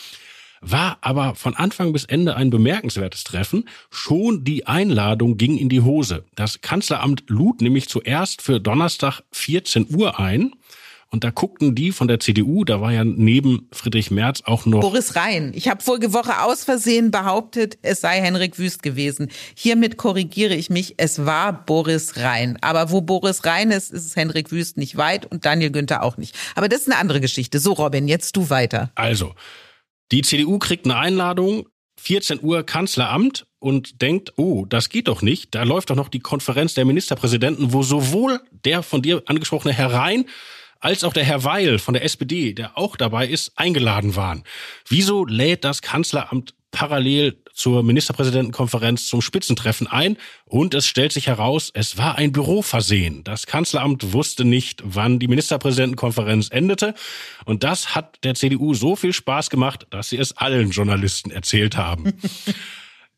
War 0.62 0.96
aber 1.02 1.34
von 1.34 1.54
Anfang 1.54 1.92
bis 1.92 2.06
Ende 2.06 2.34
ein 2.34 2.48
bemerkenswertes 2.48 3.24
Treffen. 3.24 3.68
Schon 3.90 4.42
die 4.42 4.66
Einladung 4.66 5.36
ging 5.36 5.58
in 5.58 5.68
die 5.68 5.82
Hose. 5.82 6.24
Das 6.34 6.62
Kanzleramt 6.62 7.24
lud 7.28 7.60
nämlich 7.60 7.90
zuerst 7.90 8.40
für 8.40 8.58
Donnerstag 8.58 9.20
14 9.32 9.94
Uhr 9.94 10.18
ein. 10.18 10.54
Und 11.10 11.24
da 11.24 11.30
guckten 11.30 11.74
die 11.74 11.92
von 11.92 12.06
der 12.06 12.20
CDU, 12.20 12.64
da 12.64 12.82
war 12.82 12.92
ja 12.92 13.02
neben 13.02 13.68
Friedrich 13.72 14.10
Merz 14.10 14.42
auch 14.44 14.66
noch 14.66 14.80
Boris 14.80 15.16
Rhein. 15.16 15.52
Ich 15.54 15.68
habe 15.68 15.82
vorige 15.82 16.12
Woche 16.12 16.42
aus 16.42 16.64
Versehen 16.64 17.10
behauptet, 17.10 17.78
es 17.80 18.02
sei 18.02 18.20
Henrik 18.20 18.58
Wüst 18.58 18.82
gewesen. 18.82 19.30
Hiermit 19.54 19.96
korrigiere 19.96 20.54
ich 20.54 20.68
mich, 20.68 20.94
es 20.98 21.24
war 21.24 21.64
Boris 21.64 22.18
Rhein. 22.18 22.58
Aber 22.60 22.90
wo 22.90 23.00
Boris 23.00 23.46
Rhein 23.46 23.70
ist, 23.70 23.90
ist 23.90 24.04
es 24.04 24.16
Henrik 24.16 24.52
Wüst 24.52 24.76
nicht 24.76 24.98
weit 24.98 25.24
und 25.24 25.46
Daniel 25.46 25.70
Günther 25.70 26.02
auch 26.02 26.18
nicht. 26.18 26.36
Aber 26.54 26.68
das 26.68 26.82
ist 26.82 26.88
eine 26.88 26.98
andere 27.00 27.22
Geschichte. 27.22 27.58
So, 27.58 27.72
Robin, 27.72 28.06
jetzt 28.06 28.36
du 28.36 28.50
weiter. 28.50 28.90
Also, 28.94 29.34
die 30.12 30.20
CDU 30.20 30.58
kriegt 30.58 30.84
eine 30.84 30.96
Einladung, 30.96 31.66
14 31.98 32.40
Uhr 32.42 32.64
Kanzleramt 32.64 33.46
und 33.60 34.02
denkt, 34.02 34.34
oh, 34.36 34.66
das 34.66 34.90
geht 34.90 35.08
doch 35.08 35.22
nicht. 35.22 35.54
Da 35.54 35.62
läuft 35.62 35.88
doch 35.88 35.96
noch 35.96 36.08
die 36.08 36.20
Konferenz 36.20 36.74
der 36.74 36.84
Ministerpräsidenten, 36.84 37.72
wo 37.72 37.82
sowohl 37.82 38.40
der 38.64 38.82
von 38.82 39.00
dir 39.00 39.22
angesprochene 39.26 39.72
Herr 39.72 39.92
Rhein 39.92 40.26
als 40.80 41.04
auch 41.04 41.12
der 41.12 41.24
Herr 41.24 41.44
Weil 41.44 41.78
von 41.78 41.94
der 41.94 42.04
SPD, 42.04 42.52
der 42.52 42.78
auch 42.78 42.96
dabei 42.96 43.26
ist, 43.26 43.52
eingeladen 43.56 44.16
waren. 44.16 44.44
Wieso 44.88 45.24
lädt 45.24 45.64
das 45.64 45.82
Kanzleramt 45.82 46.54
parallel 46.70 47.42
zur 47.54 47.82
Ministerpräsidentenkonferenz 47.82 49.06
zum 49.06 49.22
Spitzentreffen 49.22 49.86
ein 49.86 50.16
und 50.44 50.74
es 50.74 50.86
stellt 50.86 51.12
sich 51.12 51.26
heraus, 51.26 51.70
es 51.72 51.96
war 51.96 52.16
ein 52.16 52.30
Büroversehen. 52.30 53.24
Das 53.24 53.46
Kanzleramt 53.46 54.12
wusste 54.12 54.44
nicht, 54.44 54.82
wann 54.84 55.18
die 55.18 55.28
Ministerpräsidentenkonferenz 55.28 56.50
endete 56.50 56.94
und 57.46 57.64
das 57.64 57.94
hat 57.94 58.18
der 58.22 58.34
CDU 58.34 58.74
so 58.74 58.96
viel 58.96 59.12
Spaß 59.12 59.50
gemacht, 59.50 59.86
dass 59.90 60.10
sie 60.10 60.18
es 60.18 60.36
allen 60.36 60.70
Journalisten 60.70 61.30
erzählt 61.30 61.76
haben. 61.76 62.12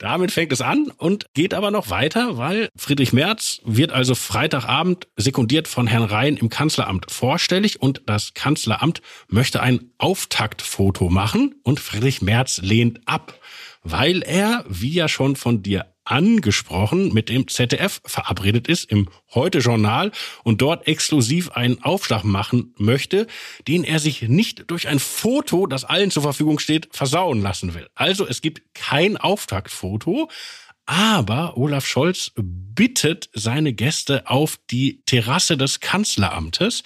Damit 0.00 0.32
fängt 0.32 0.50
es 0.50 0.62
an 0.62 0.90
und 0.96 1.26
geht 1.34 1.52
aber 1.52 1.70
noch 1.70 1.90
weiter, 1.90 2.38
weil 2.38 2.70
Friedrich 2.74 3.12
Merz 3.12 3.60
wird 3.64 3.92
also 3.92 4.14
Freitagabend 4.14 5.06
sekundiert 5.16 5.68
von 5.68 5.86
Herrn 5.86 6.04
Rhein 6.04 6.38
im 6.38 6.48
Kanzleramt 6.48 7.10
vorstellig 7.10 7.82
und 7.82 8.00
das 8.06 8.32
Kanzleramt 8.32 9.02
möchte 9.28 9.62
ein 9.62 9.92
Auftaktfoto 9.98 11.10
machen 11.10 11.54
und 11.64 11.80
Friedrich 11.80 12.22
Merz 12.22 12.62
lehnt 12.62 13.00
ab, 13.04 13.38
weil 13.82 14.22
er, 14.22 14.64
wie 14.70 14.94
ja 14.94 15.06
schon 15.06 15.36
von 15.36 15.62
dir 15.62 15.92
angesprochen, 16.10 17.12
mit 17.12 17.28
dem 17.28 17.48
ZDF 17.48 18.00
verabredet 18.04 18.68
ist 18.68 18.90
im 18.90 19.08
Heute-Journal 19.32 20.10
und 20.42 20.60
dort 20.60 20.86
exklusiv 20.86 21.52
einen 21.52 21.82
Aufschlag 21.82 22.24
machen 22.24 22.74
möchte, 22.76 23.26
den 23.68 23.84
er 23.84 24.00
sich 24.00 24.22
nicht 24.22 24.70
durch 24.70 24.88
ein 24.88 24.98
Foto, 24.98 25.66
das 25.66 25.84
allen 25.84 26.10
zur 26.10 26.24
Verfügung 26.24 26.58
steht, 26.58 26.88
versauen 26.90 27.40
lassen 27.42 27.74
will. 27.74 27.88
Also 27.94 28.26
es 28.26 28.42
gibt 28.42 28.74
kein 28.74 29.16
Auftaktfoto, 29.16 30.28
aber 30.86 31.56
Olaf 31.56 31.86
Scholz 31.86 32.32
bittet 32.36 33.30
seine 33.32 33.72
Gäste 33.72 34.28
auf 34.28 34.58
die 34.70 35.02
Terrasse 35.06 35.56
des 35.56 35.78
Kanzleramtes 35.78 36.82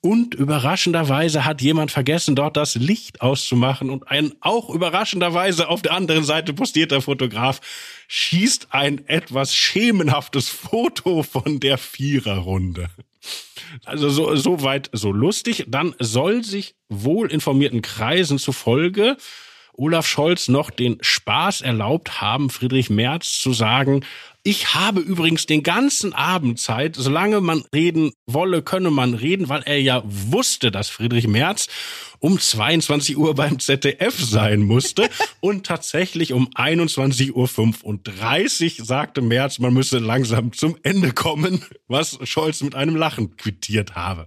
und 0.00 0.36
überraschenderweise 0.36 1.44
hat 1.44 1.60
jemand 1.60 1.90
vergessen, 1.90 2.36
dort 2.36 2.56
das 2.56 2.76
Licht 2.76 3.20
auszumachen 3.20 3.90
und 3.90 4.08
ein 4.08 4.32
auch 4.40 4.70
überraschenderweise 4.70 5.68
auf 5.68 5.82
der 5.82 5.92
anderen 5.92 6.22
Seite 6.22 6.52
postierter 6.52 7.02
Fotograf 7.02 7.60
schießt 8.08 8.68
ein 8.70 9.06
etwas 9.06 9.54
schemenhaftes 9.54 10.48
Foto 10.48 11.22
von 11.22 11.60
der 11.60 11.78
Viererrunde. 11.78 12.90
Also 13.84 14.08
so, 14.08 14.34
so 14.34 14.62
weit, 14.62 14.90
so 14.92 15.12
lustig. 15.12 15.66
Dann 15.68 15.94
soll 15.98 16.42
sich 16.42 16.74
wohl 16.88 17.30
informierten 17.30 17.82
Kreisen 17.82 18.38
zufolge 18.38 19.16
Olaf 19.78 20.08
Scholz 20.08 20.48
noch 20.48 20.70
den 20.70 20.98
Spaß 21.00 21.60
erlaubt 21.60 22.20
haben, 22.20 22.50
Friedrich 22.50 22.90
Merz 22.90 23.38
zu 23.38 23.52
sagen, 23.52 24.04
ich 24.48 24.74
habe 24.74 25.00
übrigens 25.00 25.44
den 25.44 25.62
ganzen 25.62 26.14
Abend 26.14 26.58
Zeit, 26.58 26.96
solange 26.96 27.42
man 27.42 27.64
reden 27.74 28.12
wolle, 28.24 28.62
könne 28.62 28.90
man 28.90 29.12
reden, 29.12 29.50
weil 29.50 29.60
er 29.66 29.78
ja 29.78 30.02
wusste, 30.06 30.70
dass 30.70 30.88
Friedrich 30.88 31.28
Merz 31.28 31.66
um 32.18 32.40
22 32.40 33.18
Uhr 33.18 33.34
beim 33.34 33.58
ZDF 33.58 34.18
sein 34.18 34.60
musste 34.60 35.10
und 35.40 35.66
tatsächlich 35.66 36.32
um 36.32 36.48
21.35 36.48 38.80
Uhr 38.80 38.86
sagte 38.86 39.20
Merz, 39.20 39.58
man 39.58 39.74
müsse 39.74 39.98
langsam 39.98 40.54
zum 40.54 40.78
Ende 40.82 41.12
kommen, 41.12 41.62
was 41.86 42.18
Scholz 42.22 42.62
mit 42.62 42.74
einem 42.74 42.96
Lachen 42.96 43.36
quittiert 43.36 43.96
habe. 43.96 44.24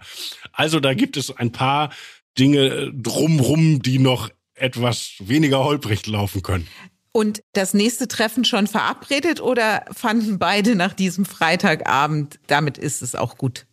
Also 0.53 0.79
da 0.79 0.93
gibt 0.93 1.17
es 1.17 1.35
ein 1.35 1.51
paar 1.51 1.89
Dinge 2.37 2.93
drumrum, 2.93 3.81
die 3.81 3.97
noch 3.97 4.29
etwas 4.53 5.13
weniger 5.17 5.63
holprig 5.63 6.05
laufen 6.05 6.43
können. 6.43 6.67
Und 7.13 7.41
das 7.53 7.73
nächste 7.73 8.07
Treffen 8.07 8.45
schon 8.45 8.67
verabredet 8.67 9.41
oder 9.41 9.85
fanden 9.91 10.39
beide 10.39 10.75
nach 10.75 10.93
diesem 10.93 11.25
Freitagabend, 11.25 12.39
damit 12.47 12.77
ist 12.77 13.01
es 13.01 13.15
auch 13.15 13.37
gut? 13.37 13.65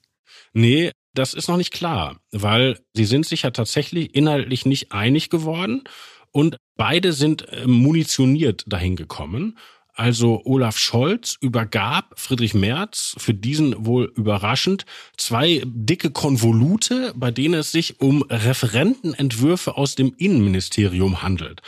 Nee, 0.52 0.90
das 1.14 1.34
ist 1.34 1.48
noch 1.48 1.56
nicht 1.56 1.72
klar, 1.72 2.20
weil 2.32 2.80
sie 2.94 3.04
sind 3.04 3.26
sich 3.26 3.42
ja 3.42 3.50
tatsächlich 3.50 4.14
inhaltlich 4.14 4.66
nicht 4.66 4.92
einig 4.92 5.30
geworden 5.30 5.84
und 6.32 6.56
beide 6.76 7.12
sind 7.12 7.48
äh, 7.48 7.66
munitioniert 7.66 8.64
dahin 8.66 8.96
gekommen. 8.96 9.58
Also 9.94 10.42
Olaf 10.44 10.78
Scholz 10.78 11.36
übergab 11.40 12.12
Friedrich 12.16 12.54
Merz 12.54 13.16
für 13.18 13.34
diesen 13.34 13.84
wohl 13.84 14.12
überraschend 14.14 14.86
zwei 15.16 15.60
dicke 15.64 16.12
Konvolute, 16.12 17.12
bei 17.16 17.32
denen 17.32 17.54
es 17.54 17.72
sich 17.72 18.00
um 18.00 18.22
Referentenentwürfe 18.22 19.76
aus 19.76 19.96
dem 19.96 20.14
Innenministerium 20.16 21.22
handelt, 21.22 21.62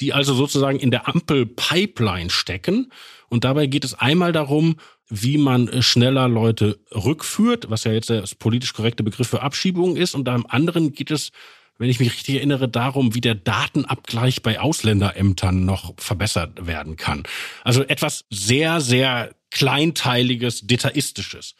die 0.00 0.12
also 0.12 0.34
sozusagen 0.34 0.78
in 0.78 0.90
der 0.90 1.08
Ampel-Pipeline 1.08 2.30
stecken. 2.30 2.92
Und 3.28 3.44
dabei 3.44 3.66
geht 3.66 3.84
es 3.84 3.94
einmal 3.94 4.32
darum, 4.32 4.76
wie 5.08 5.38
man 5.38 5.82
schneller 5.82 6.28
Leute 6.28 6.78
rückführt, 6.92 7.70
was 7.70 7.84
ja 7.84 7.92
jetzt 7.92 8.10
der 8.10 8.24
politisch 8.38 8.72
korrekte 8.72 9.02
Begriff 9.02 9.28
für 9.28 9.42
Abschiebung 9.42 9.96
ist. 9.96 10.14
Und 10.14 10.28
am 10.28 10.46
anderen 10.46 10.92
geht 10.92 11.10
es 11.10 11.30
wenn 11.78 11.90
ich 11.90 12.00
mich 12.00 12.12
richtig 12.12 12.36
erinnere, 12.36 12.68
darum, 12.68 13.14
wie 13.14 13.20
der 13.20 13.34
Datenabgleich 13.34 14.42
bei 14.42 14.60
Ausländerämtern 14.60 15.64
noch 15.64 15.94
verbessert 15.98 16.66
werden 16.66 16.96
kann. 16.96 17.24
Also 17.64 17.82
etwas 17.82 18.24
sehr, 18.30 18.80
sehr 18.80 19.34
kleinteiliges, 19.50 20.66
detaillistisches. 20.66 21.54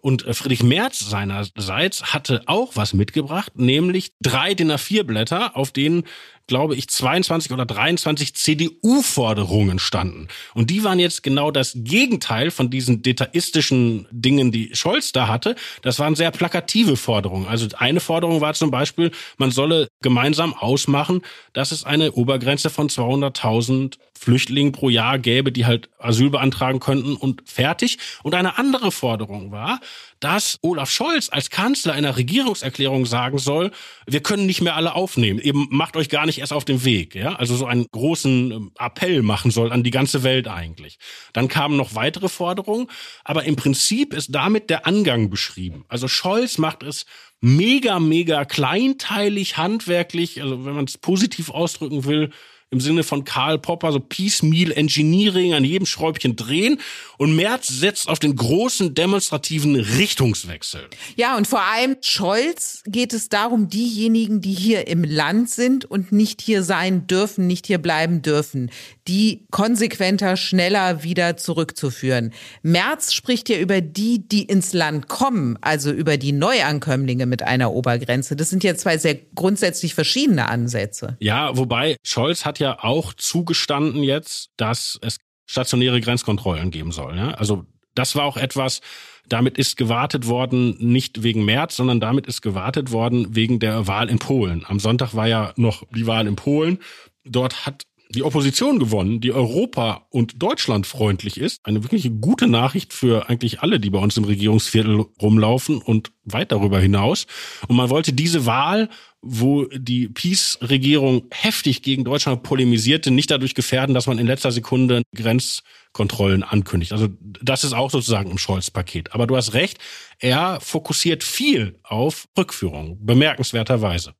Und 0.00 0.26
äh, 0.26 0.34
Friedrich 0.34 0.64
Merz 0.64 0.98
seinerseits 0.98 2.12
hatte 2.12 2.42
auch 2.46 2.74
was 2.74 2.92
mitgebracht, 2.92 3.52
nämlich 3.56 4.12
drei 4.20 4.54
DIN 4.54 4.72
A4 4.72 5.04
Blätter, 5.04 5.56
auf 5.56 5.70
denen 5.70 6.04
glaube 6.46 6.74
ich, 6.76 6.88
22 6.88 7.52
oder 7.52 7.66
23 7.66 8.34
CDU-Forderungen 8.34 9.78
standen. 9.78 10.28
Und 10.54 10.70
die 10.70 10.84
waren 10.84 10.98
jetzt 10.98 11.22
genau 11.22 11.50
das 11.50 11.72
Gegenteil 11.76 12.50
von 12.50 12.70
diesen 12.70 13.02
detailistischen 13.02 14.06
Dingen, 14.10 14.52
die 14.52 14.70
Scholz 14.74 15.12
da 15.12 15.28
hatte. 15.28 15.56
Das 15.82 15.98
waren 15.98 16.14
sehr 16.14 16.30
plakative 16.30 16.96
Forderungen. 16.96 17.46
Also 17.46 17.68
eine 17.78 18.00
Forderung 18.00 18.40
war 18.40 18.54
zum 18.54 18.70
Beispiel, 18.70 19.10
man 19.38 19.50
solle 19.50 19.88
gemeinsam 20.02 20.54
ausmachen, 20.54 21.22
dass 21.52 21.72
es 21.72 21.84
eine 21.84 22.12
Obergrenze 22.12 22.70
von 22.70 22.88
200.000 22.88 23.98
Flüchtlingen 24.18 24.72
pro 24.72 24.88
Jahr 24.88 25.18
gäbe, 25.18 25.50
die 25.50 25.66
halt 25.66 25.90
Asyl 25.98 26.30
beantragen 26.30 26.78
könnten 26.78 27.16
und 27.16 27.42
fertig. 27.44 27.98
Und 28.22 28.34
eine 28.34 28.56
andere 28.56 28.92
Forderung 28.92 29.50
war, 29.50 29.80
dass 30.22 30.60
Olaf 30.62 30.88
Scholz 30.88 31.30
als 31.30 31.50
Kanzler 31.50 31.94
einer 31.94 32.16
Regierungserklärung 32.16 33.06
sagen 33.06 33.38
soll, 33.38 33.72
wir 34.06 34.22
können 34.22 34.46
nicht 34.46 34.60
mehr 34.60 34.76
alle 34.76 34.94
aufnehmen. 34.94 35.40
Eben 35.40 35.66
macht 35.70 35.96
euch 35.96 36.08
gar 36.08 36.26
nicht 36.26 36.38
erst 36.38 36.52
auf 36.52 36.64
den 36.64 36.84
Weg. 36.84 37.16
Ja? 37.16 37.34
Also 37.34 37.56
so 37.56 37.66
einen 37.66 37.86
großen 37.90 38.52
ähm, 38.52 38.72
Appell 38.78 39.22
machen 39.22 39.50
soll 39.50 39.72
an 39.72 39.82
die 39.82 39.90
ganze 39.90 40.22
Welt 40.22 40.46
eigentlich. 40.46 40.98
Dann 41.32 41.48
kamen 41.48 41.76
noch 41.76 41.96
weitere 41.96 42.28
Forderungen, 42.28 42.86
aber 43.24 43.42
im 43.44 43.56
Prinzip 43.56 44.14
ist 44.14 44.32
damit 44.32 44.70
der 44.70 44.86
Angang 44.86 45.28
beschrieben. 45.28 45.84
Also 45.88 46.06
Scholz 46.06 46.56
macht 46.56 46.84
es 46.84 47.04
mega, 47.40 47.98
mega 47.98 48.44
kleinteilig, 48.44 49.56
handwerklich, 49.56 50.40
also 50.40 50.64
wenn 50.64 50.74
man 50.74 50.84
es 50.84 50.98
positiv 50.98 51.50
ausdrücken 51.50 52.04
will, 52.04 52.30
im 52.72 52.80
Sinne 52.80 53.04
von 53.04 53.24
Karl 53.24 53.58
Popper, 53.58 53.92
so 53.92 54.00
Piecemeal 54.00 54.72
Engineering 54.72 55.52
an 55.52 55.62
jedem 55.62 55.86
Schräubchen 55.86 56.36
drehen. 56.36 56.80
Und 57.18 57.36
Merz 57.36 57.68
setzt 57.68 58.08
auf 58.08 58.18
den 58.18 58.34
großen 58.34 58.94
demonstrativen 58.94 59.76
Richtungswechsel. 59.76 60.88
Ja, 61.14 61.36
und 61.36 61.46
vor 61.46 61.60
allem 61.60 61.96
Scholz 62.00 62.82
geht 62.86 63.12
es 63.12 63.28
darum, 63.28 63.68
diejenigen, 63.68 64.40
die 64.40 64.54
hier 64.54 64.88
im 64.88 65.04
Land 65.04 65.50
sind 65.50 65.84
und 65.84 66.12
nicht 66.12 66.40
hier 66.40 66.62
sein 66.62 67.06
dürfen, 67.06 67.46
nicht 67.46 67.66
hier 67.66 67.78
bleiben 67.78 68.22
dürfen, 68.22 68.70
die 69.06 69.46
konsequenter, 69.50 70.36
schneller 70.38 71.02
wieder 71.02 71.36
zurückzuführen. 71.36 72.32
Merz 72.62 73.12
spricht 73.12 73.50
ja 73.50 73.58
über 73.58 73.82
die, 73.82 74.26
die 74.26 74.44
ins 74.44 74.72
Land 74.72 75.08
kommen, 75.08 75.58
also 75.60 75.92
über 75.92 76.16
die 76.16 76.32
Neuankömmlinge 76.32 77.26
mit 77.26 77.42
einer 77.42 77.72
Obergrenze. 77.72 78.34
Das 78.34 78.48
sind 78.48 78.64
ja 78.64 78.74
zwei 78.76 78.96
sehr 78.96 79.16
grundsätzlich 79.34 79.94
verschiedene 79.94 80.48
Ansätze. 80.48 81.16
Ja, 81.20 81.54
wobei 81.56 81.96
Scholz 82.02 82.46
hat 82.46 82.61
ja 82.62 82.82
auch 82.82 83.12
zugestanden 83.12 84.02
jetzt, 84.02 84.50
dass 84.56 84.98
es 85.02 85.18
stationäre 85.46 86.00
Grenzkontrollen 86.00 86.70
geben 86.70 86.92
soll. 86.92 87.16
Ja? 87.16 87.32
Also 87.32 87.66
das 87.94 88.16
war 88.16 88.24
auch 88.24 88.36
etwas, 88.38 88.80
damit 89.28 89.58
ist 89.58 89.76
gewartet 89.76 90.26
worden, 90.26 90.76
nicht 90.78 91.22
wegen 91.22 91.44
März, 91.44 91.76
sondern 91.76 92.00
damit 92.00 92.26
ist 92.26 92.40
gewartet 92.42 92.90
worden 92.90 93.34
wegen 93.34 93.58
der 93.58 93.86
Wahl 93.86 94.08
in 94.08 94.18
Polen. 94.18 94.64
Am 94.66 94.78
Sonntag 94.78 95.14
war 95.14 95.28
ja 95.28 95.52
noch 95.56 95.84
die 95.94 96.06
Wahl 96.06 96.26
in 96.26 96.36
Polen. 96.36 96.78
Dort 97.24 97.66
hat 97.66 97.82
die 98.14 98.22
Opposition 98.22 98.78
gewonnen, 98.78 99.20
die 99.20 99.32
Europa- 99.32 100.06
und 100.10 100.42
Deutschland 100.42 100.86
freundlich 100.86 101.38
ist. 101.38 101.58
Eine 101.64 101.82
wirklich 101.82 102.10
gute 102.20 102.46
Nachricht 102.46 102.92
für 102.92 103.28
eigentlich 103.28 103.60
alle, 103.60 103.80
die 103.80 103.90
bei 103.90 103.98
uns 103.98 104.16
im 104.16 104.24
Regierungsviertel 104.24 105.06
rumlaufen 105.20 105.80
und 105.80 106.12
weit 106.24 106.52
darüber 106.52 106.78
hinaus. 106.78 107.26
Und 107.68 107.76
man 107.76 107.90
wollte 107.90 108.12
diese 108.12 108.46
Wahl, 108.46 108.88
wo 109.22 109.64
die 109.66 110.08
Peace-Regierung 110.08 111.22
heftig 111.30 111.82
gegen 111.82 112.04
Deutschland 112.04 112.42
polemisierte, 112.42 113.10
nicht 113.10 113.30
dadurch 113.30 113.54
gefährden, 113.54 113.94
dass 113.94 114.06
man 114.06 114.18
in 114.18 114.26
letzter 114.26 114.52
Sekunde 114.52 115.02
Grenzkontrollen 115.14 116.42
ankündigt. 116.42 116.92
Also 116.92 117.08
das 117.20 117.64
ist 117.64 117.72
auch 117.72 117.90
sozusagen 117.90 118.30
im 118.30 118.38
Scholz-Paket. 118.38 119.14
Aber 119.14 119.26
du 119.26 119.36
hast 119.36 119.54
recht, 119.54 119.78
er 120.18 120.60
fokussiert 120.60 121.24
viel 121.24 121.78
auf 121.84 122.26
Rückführung, 122.36 122.98
bemerkenswerterweise. 123.00 124.14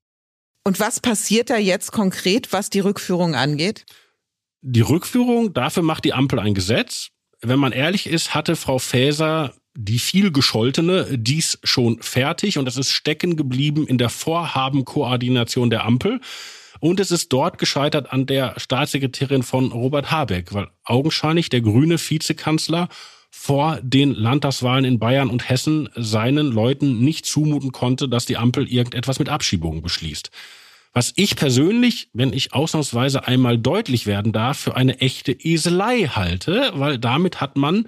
Und 0.64 0.79
was 0.81 1.01
passiert 1.01 1.51
da 1.51 1.57
jetzt 1.57 1.92
konkret, 1.92 2.53
was 2.53 2.70
die 2.70 2.81
Rückführung 2.81 3.35
angeht? 3.35 3.85
Die 4.61 4.81
Rückführung, 4.81 5.53
dafür 5.53 5.83
macht 5.83 6.05
die 6.05 6.12
Ampel 6.12 6.38
ein 6.38 6.55
Gesetz. 6.55 7.09
Wenn 7.40 7.59
man 7.59 7.72
ehrlich 7.72 8.07
ist, 8.07 8.35
hatte 8.35 8.55
Frau 8.55 8.79
Faeser 8.79 9.55
die 9.75 9.98
viel 9.98 10.31
gescholtene 10.31 11.18
dies 11.18 11.59
schon 11.64 12.01
fertig 12.03 12.59
und 12.59 12.68
es 12.68 12.77
ist 12.77 12.90
stecken 12.90 13.37
geblieben 13.37 13.87
in 13.87 13.98
der 13.98 14.11
Vorhabenkoordination 14.11 15.70
der 15.70 15.85
Ampel. 15.85 16.20
Und 16.81 17.01
es 17.01 17.11
ist 17.11 17.33
dort 17.33 17.59
gescheitert 17.59 18.12
an 18.12 18.27
der 18.27 18.55
Staatssekretärin 18.59 19.42
von 19.42 19.72
Robert 19.72 20.11
Habeck, 20.11 20.53
weil 20.53 20.68
augenscheinlich 20.85 21.48
der 21.48 21.61
grüne 21.61 21.98
Vizekanzler 21.98 22.88
vor 23.35 23.81
den 23.83 24.14
Landtagswahlen 24.14 24.85
in 24.85 24.99
Bayern 24.99 25.31
und 25.31 25.49
Hessen 25.49 25.88
seinen 25.97 26.53
Leuten 26.53 27.01
nicht 27.01 27.25
zumuten 27.25 27.73
konnte, 27.73 28.09
dass 28.09 28.27
die 28.27 28.37
Ampel 28.37 28.68
irgendetwas 28.68 29.18
mit 29.18 29.31
Abschiebungen 29.31 29.83
beschließt. 29.83 30.31
Was 30.92 31.14
ich 31.16 31.35
persönlich, 31.35 32.11
wenn 32.12 32.35
ich 32.35 32.53
ausnahmsweise 32.53 33.27
einmal 33.27 33.57
deutlich 33.57 34.07
werden 34.07 34.33
darf, 34.33 34.59
für 34.59 34.77
eine 34.77 35.01
echte 35.01 35.33
Eselei 35.33 36.03
halte, 36.09 36.73
weil 36.75 36.99
damit 36.99 37.40
hat 37.40 37.57
man 37.57 37.87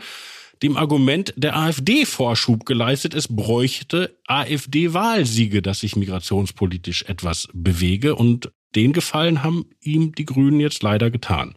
dem 0.62 0.78
Argument 0.78 1.34
der 1.36 1.56
AfD 1.56 2.06
Vorschub 2.06 2.64
geleistet, 2.64 3.12
es 3.12 3.28
bräuchte 3.28 4.16
AfD-Wahlsiege, 4.26 5.60
dass 5.60 5.80
sich 5.80 5.94
migrationspolitisch 5.94 7.02
etwas 7.02 7.48
bewege. 7.52 8.14
Und 8.14 8.50
den 8.74 8.94
Gefallen 8.94 9.42
haben 9.42 9.66
ihm 9.82 10.14
die 10.14 10.24
Grünen 10.24 10.58
jetzt 10.58 10.82
leider 10.82 11.10
getan. 11.10 11.54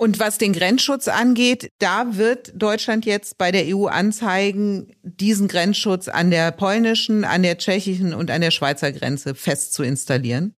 Und 0.00 0.18
was 0.18 0.38
den 0.38 0.54
Grenzschutz 0.54 1.08
angeht, 1.08 1.72
da 1.78 2.16
wird 2.16 2.52
Deutschland 2.54 3.04
jetzt 3.04 3.36
bei 3.36 3.52
der 3.52 3.66
EU 3.66 3.84
anzeigen, 3.84 4.94
diesen 5.02 5.46
Grenzschutz 5.46 6.08
an 6.08 6.30
der 6.30 6.52
polnischen, 6.52 7.22
an 7.22 7.42
der 7.42 7.58
tschechischen 7.58 8.14
und 8.14 8.30
an 8.30 8.40
der 8.40 8.50
Schweizer 8.50 8.92
Grenze 8.92 9.34
fest 9.34 9.74
zu 9.74 9.82
installieren? 9.82 10.54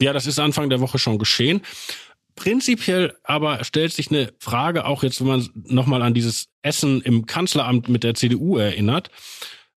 Ja, 0.00 0.12
das 0.12 0.28
ist 0.28 0.38
Anfang 0.38 0.70
der 0.70 0.78
Woche 0.78 1.00
schon 1.00 1.18
geschehen. 1.18 1.62
Prinzipiell 2.36 3.16
aber 3.24 3.64
stellt 3.64 3.92
sich 3.92 4.12
eine 4.12 4.32
Frage, 4.38 4.84
auch 4.84 5.02
jetzt, 5.02 5.18
wenn 5.18 5.26
man 5.26 5.48
nochmal 5.54 6.00
an 6.02 6.14
dieses 6.14 6.46
Essen 6.62 7.00
im 7.00 7.26
Kanzleramt 7.26 7.88
mit 7.88 8.04
der 8.04 8.14
CDU 8.14 8.58
erinnert. 8.58 9.10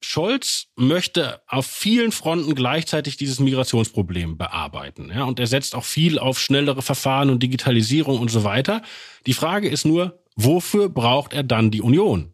Scholz 0.03 0.67
möchte 0.75 1.41
auf 1.47 1.65
vielen 1.65 2.11
Fronten 2.11 2.55
gleichzeitig 2.55 3.17
dieses 3.17 3.39
Migrationsproblem 3.39 4.37
bearbeiten. 4.37 5.11
Ja, 5.13 5.25
und 5.25 5.39
er 5.39 5.47
setzt 5.47 5.75
auch 5.75 5.85
viel 5.85 6.17
auf 6.17 6.39
schnellere 6.39 6.81
Verfahren 6.81 7.29
und 7.29 7.43
Digitalisierung 7.43 8.19
und 8.19 8.31
so 8.31 8.43
weiter. 8.43 8.81
Die 9.27 9.33
Frage 9.33 9.69
ist 9.69 9.85
nur, 9.85 10.19
wofür 10.35 10.89
braucht 10.89 11.33
er 11.33 11.43
dann 11.43 11.71
die 11.71 11.81
Union? 11.81 12.33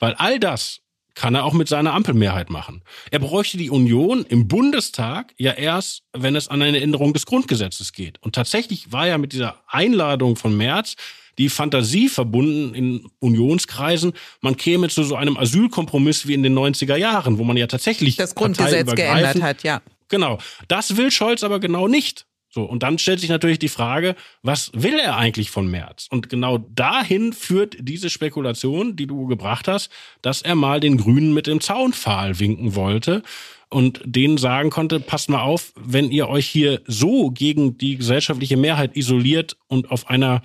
Weil 0.00 0.14
all 0.14 0.40
das 0.40 0.80
kann 1.14 1.34
er 1.34 1.44
auch 1.44 1.52
mit 1.52 1.68
seiner 1.68 1.94
Ampelmehrheit 1.94 2.48
machen. 2.48 2.84
Er 3.10 3.18
bräuchte 3.18 3.56
die 3.56 3.70
Union 3.70 4.24
im 4.28 4.46
Bundestag 4.46 5.34
ja 5.36 5.52
erst, 5.52 6.04
wenn 6.12 6.36
es 6.36 6.46
an 6.46 6.62
eine 6.62 6.80
Änderung 6.80 7.12
des 7.12 7.26
Grundgesetzes 7.26 7.92
geht. 7.92 8.22
Und 8.22 8.36
tatsächlich 8.36 8.92
war 8.92 9.08
ja 9.08 9.18
mit 9.18 9.32
dieser 9.32 9.60
Einladung 9.66 10.36
von 10.36 10.56
März 10.56 10.94
die 11.38 11.48
Fantasie 11.48 12.08
verbunden 12.08 12.74
in 12.74 13.08
Unionskreisen, 13.20 14.12
man 14.40 14.56
käme 14.56 14.88
zu 14.88 15.04
so 15.04 15.16
einem 15.16 15.36
Asylkompromiss 15.36 16.26
wie 16.26 16.34
in 16.34 16.42
den 16.42 16.58
90er 16.58 16.96
Jahren, 16.96 17.38
wo 17.38 17.44
man 17.44 17.56
ja 17.56 17.66
tatsächlich 17.66 18.16
das 18.16 18.34
Grundgesetz 18.34 18.94
geändert 18.94 19.40
hat, 19.42 19.62
ja. 19.62 19.80
Genau. 20.08 20.38
Das 20.68 20.96
will 20.96 21.10
Scholz 21.10 21.42
aber 21.42 21.60
genau 21.60 21.86
nicht. 21.86 22.26
So, 22.50 22.64
und 22.64 22.82
dann 22.82 22.98
stellt 22.98 23.20
sich 23.20 23.28
natürlich 23.28 23.58
die 23.58 23.68
Frage, 23.68 24.16
was 24.42 24.70
will 24.72 24.98
er 24.98 25.16
eigentlich 25.16 25.50
von 25.50 25.70
Merz? 25.70 26.06
Und 26.10 26.30
genau 26.30 26.58
dahin 26.58 27.34
führt 27.34 27.76
diese 27.78 28.08
Spekulation, 28.08 28.96
die 28.96 29.06
du 29.06 29.26
gebracht 29.26 29.68
hast, 29.68 29.90
dass 30.22 30.40
er 30.40 30.54
mal 30.54 30.80
den 30.80 30.96
Grünen 30.96 31.34
mit 31.34 31.46
dem 31.46 31.60
Zaunpfahl 31.60 32.38
winken 32.38 32.74
wollte 32.74 33.22
und 33.68 34.00
denen 34.04 34.38
sagen 34.38 34.70
konnte, 34.70 34.98
passt 34.98 35.28
mal 35.28 35.42
auf, 35.42 35.72
wenn 35.76 36.10
ihr 36.10 36.28
euch 36.28 36.48
hier 36.48 36.80
so 36.86 37.30
gegen 37.30 37.76
die 37.76 37.96
gesellschaftliche 37.96 38.56
Mehrheit 38.56 38.96
isoliert 38.96 39.58
und 39.66 39.90
auf 39.90 40.08
einer 40.08 40.40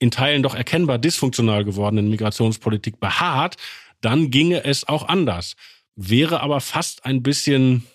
in 0.00 0.10
Teilen 0.10 0.42
doch 0.42 0.56
erkennbar 0.56 0.98
dysfunktional 0.98 1.64
gewordenen 1.64 2.10
Migrationspolitik 2.10 2.98
beharrt, 2.98 3.56
dann 4.00 4.30
ginge 4.30 4.64
es 4.64 4.88
auch 4.88 5.06
anders. 5.06 5.54
Wäre 5.94 6.40
aber 6.40 6.60
fast 6.60 7.04
ein 7.04 7.22
bisschen 7.22 7.86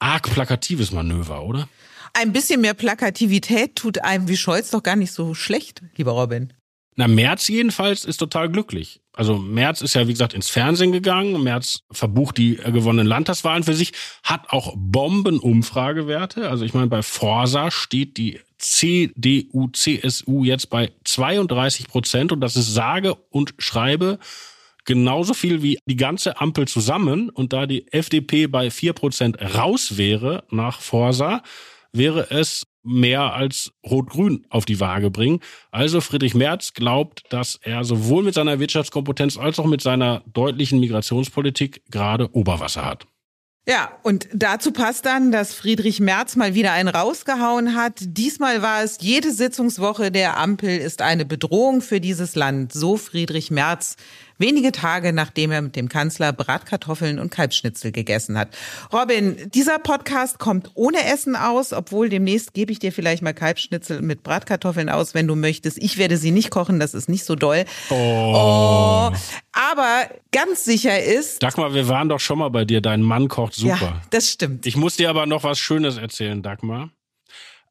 arg 0.00 0.30
plakatives 0.32 0.90
Manöver, 0.90 1.44
oder? 1.44 1.68
Ein 2.14 2.32
bisschen 2.32 2.60
mehr 2.60 2.74
Plakativität 2.74 3.76
tut 3.76 4.02
einem 4.02 4.28
wie 4.28 4.36
Scholz 4.36 4.70
doch 4.70 4.82
gar 4.82 4.96
nicht 4.96 5.12
so 5.12 5.34
schlecht, 5.34 5.82
lieber 5.96 6.12
Robin. 6.12 6.52
Na, 6.96 7.08
Merz 7.08 7.48
jedenfalls 7.48 8.04
ist 8.04 8.18
total 8.18 8.48
glücklich. 8.48 9.00
Also 9.12 9.36
Merz 9.38 9.80
ist 9.80 9.94
ja, 9.94 10.06
wie 10.06 10.12
gesagt, 10.12 10.34
ins 10.34 10.48
Fernsehen 10.48 10.92
gegangen. 10.92 11.42
Merz 11.42 11.80
verbucht 11.90 12.38
die 12.38 12.56
gewonnenen 12.56 13.06
Landtagswahlen 13.06 13.64
für 13.64 13.74
sich, 13.74 13.92
hat 14.22 14.50
auch 14.50 14.74
Bombenumfragewerte. 14.76 16.48
Also 16.48 16.64
ich 16.64 16.74
meine, 16.74 16.86
bei 16.86 17.02
Forsa 17.02 17.70
steht 17.70 18.16
die 18.16 18.40
CDU, 18.58 19.68
CSU 19.72 20.44
jetzt 20.44 20.70
bei 20.70 20.92
32 21.04 21.88
Prozent 21.88 22.32
und 22.32 22.40
das 22.40 22.56
ist 22.56 22.72
sage 22.72 23.14
und 23.30 23.54
schreibe 23.58 24.18
genauso 24.84 25.34
viel 25.34 25.62
wie 25.62 25.78
die 25.86 25.96
ganze 25.96 26.40
Ampel 26.40 26.68
zusammen. 26.68 27.30
Und 27.30 27.52
da 27.52 27.66
die 27.66 27.90
FDP 27.92 28.46
bei 28.46 28.70
vier 28.70 28.92
Prozent 28.92 29.40
raus 29.40 29.96
wäre 29.96 30.44
nach 30.50 30.80
Forsa, 30.80 31.42
wäre 31.92 32.30
es 32.30 32.64
mehr 32.84 33.34
als 33.34 33.72
Rot-Grün 33.84 34.46
auf 34.50 34.64
die 34.64 34.80
Waage 34.80 35.10
bringen. 35.10 35.40
Also 35.70 36.00
Friedrich 36.00 36.34
Merz 36.34 36.74
glaubt, 36.74 37.24
dass 37.30 37.58
er 37.62 37.84
sowohl 37.84 38.22
mit 38.22 38.34
seiner 38.34 38.60
Wirtschaftskompetenz 38.60 39.36
als 39.36 39.58
auch 39.58 39.66
mit 39.66 39.80
seiner 39.80 40.22
deutlichen 40.32 40.80
Migrationspolitik 40.80 41.82
gerade 41.90 42.34
Oberwasser 42.34 42.84
hat. 42.84 43.06
Ja, 43.66 43.98
und 44.02 44.28
dazu 44.34 44.72
passt 44.72 45.06
dann, 45.06 45.32
dass 45.32 45.54
Friedrich 45.54 45.98
Merz 45.98 46.36
mal 46.36 46.54
wieder 46.54 46.72
einen 46.72 46.88
rausgehauen 46.88 47.74
hat. 47.74 47.94
Diesmal 47.98 48.60
war 48.60 48.82
es, 48.82 48.98
jede 49.00 49.32
Sitzungswoche 49.32 50.10
der 50.10 50.36
Ampel 50.36 50.76
ist 50.76 51.00
eine 51.00 51.24
Bedrohung 51.24 51.80
für 51.80 51.98
dieses 51.98 52.34
Land. 52.34 52.74
So 52.74 52.98
Friedrich 52.98 53.50
Merz 53.50 53.96
wenige 54.38 54.72
Tage 54.72 55.12
nachdem 55.12 55.50
er 55.50 55.62
mit 55.62 55.76
dem 55.76 55.88
Kanzler 55.88 56.32
Bratkartoffeln 56.32 57.18
und 57.18 57.30
Kalbschnitzel 57.30 57.92
gegessen 57.92 58.38
hat. 58.38 58.48
Robin, 58.92 59.50
dieser 59.54 59.78
Podcast 59.78 60.38
kommt 60.38 60.70
ohne 60.74 61.04
Essen 61.04 61.36
aus, 61.36 61.72
obwohl 61.72 62.08
demnächst 62.08 62.54
gebe 62.54 62.72
ich 62.72 62.78
dir 62.78 62.92
vielleicht 62.92 63.22
mal 63.22 63.34
Kalbschnitzel 63.34 64.02
mit 64.02 64.22
Bratkartoffeln 64.22 64.88
aus, 64.88 65.14
wenn 65.14 65.26
du 65.26 65.34
möchtest. 65.34 65.78
Ich 65.78 65.98
werde 65.98 66.16
sie 66.16 66.30
nicht 66.30 66.50
kochen, 66.50 66.80
das 66.80 66.94
ist 66.94 67.08
nicht 67.08 67.24
so 67.24 67.34
doll. 67.34 67.64
Oh. 67.90 67.94
oh. 67.94 69.12
Aber 69.52 70.08
ganz 70.32 70.64
sicher 70.64 71.02
ist. 71.02 71.42
Dagmar, 71.42 71.74
wir 71.74 71.88
waren 71.88 72.08
doch 72.08 72.20
schon 72.20 72.38
mal 72.38 72.50
bei 72.50 72.64
dir. 72.64 72.80
Dein 72.80 73.02
Mann 73.02 73.28
kocht 73.28 73.54
super. 73.54 73.78
Ja, 73.80 74.02
das 74.10 74.30
stimmt. 74.30 74.66
Ich 74.66 74.76
muss 74.76 74.96
dir 74.96 75.10
aber 75.10 75.26
noch 75.26 75.44
was 75.44 75.58
Schönes 75.58 75.96
erzählen, 75.96 76.42
Dagmar 76.42 76.90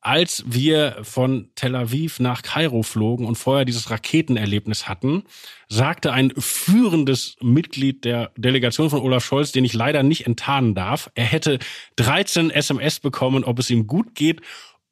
als 0.04 0.44
wir 0.46 0.98
von 1.04 1.50
Tel 1.56 1.76
Aviv 1.76 2.20
nach 2.20 2.42
Kairo 2.42 2.84
flogen 2.84 3.26
und 3.26 3.36
vorher 3.36 3.66
dieses 3.66 3.90
Raketenerlebnis 3.90 4.88
hatten, 4.88 5.24
sagte 5.70 6.12
ein 6.12 6.34
führendes 6.38 7.38
Mitglied 7.42 8.04
der 8.04 8.32
Delegation 8.38 8.90
von 8.90 9.00
Olaf 9.00 9.26
Scholz, 9.26 9.52
den 9.52 9.66
ich 9.66 9.74
leider 9.74 10.04
nicht 10.04 10.28
enttarnen 10.28 10.76
darf, 10.76 11.10
er 11.16 11.26
hätte 11.26 11.60
13 11.96 12.52
SMS 12.52 13.00
bekommen, 13.00 13.44
ob 13.44 13.60
es 13.60 13.70
ihm 13.70 13.88
gut 13.88 14.14
geht, 14.14 14.42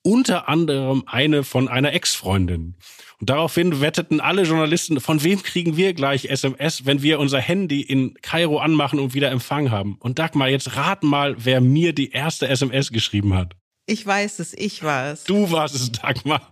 unter 0.04 0.50
anderem 0.50 1.04
eine 1.06 1.44
von 1.44 1.68
einer 1.68 1.94
Ex-Freundin. 1.94 2.76
Und 3.20 3.30
daraufhin 3.30 3.82
wetteten 3.82 4.20
alle 4.20 4.44
Journalisten, 4.44 5.00
von 5.00 5.24
wem 5.24 5.44
kriegen 5.44 5.78
wir 5.78 5.94
gleich 5.94 6.26
SMS, 6.26 6.86
wenn 6.88 7.04
wir 7.04 7.20
unser 7.20 7.40
Handy 7.40 7.82
in 7.82 8.16
Kairo 8.24 8.60
anmachen 8.60 8.98
und 8.98 9.14
wieder 9.14 9.30
Empfang 9.30 9.70
haben. 9.70 9.98
Und 10.00 10.18
Dagmar, 10.18 10.50
jetzt 10.50 10.76
rat 10.76 11.04
mal, 11.04 11.36
wer 11.38 11.62
mir 11.62 11.94
die 11.94 12.12
erste 12.12 12.48
SMS 12.48 12.92
geschrieben 12.92 13.36
hat. 13.36 13.56
Ich 13.86 14.06
weiß 14.06 14.40
es, 14.40 14.54
ich 14.54 14.84
war 14.84 15.12
es. 15.12 15.24
Du 15.24 15.52
warst 15.52 15.76
es, 15.76 15.92
Dagmar. 15.92 16.52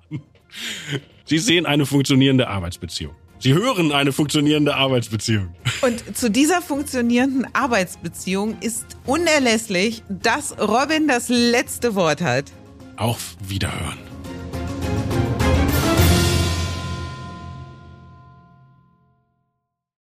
Sie 1.26 1.38
sehen 1.38 1.66
eine 1.66 1.86
funktionierende 1.86 2.48
Arbeitsbeziehung. 2.48 3.14
Sie 3.38 3.54
hören 3.54 3.94
eine 3.94 4.12
funktionierende 4.12 4.76
Arbeitsbeziehung. 4.76 5.56
Und 5.82 6.18
zu 6.18 6.30
dieser 6.30 6.62
funktionierenden 6.62 7.48
Arbeitsbeziehung 7.54 8.58
ist 8.60 8.86
unerlässlich, 9.06 10.04
dass 10.10 10.58
Robin 10.60 11.08
das 11.08 11.30
letzte 11.30 11.96
Wort 11.96 12.22
hat. 12.22 12.52
Auf 12.98 13.38
Wiederhören. 13.48 14.09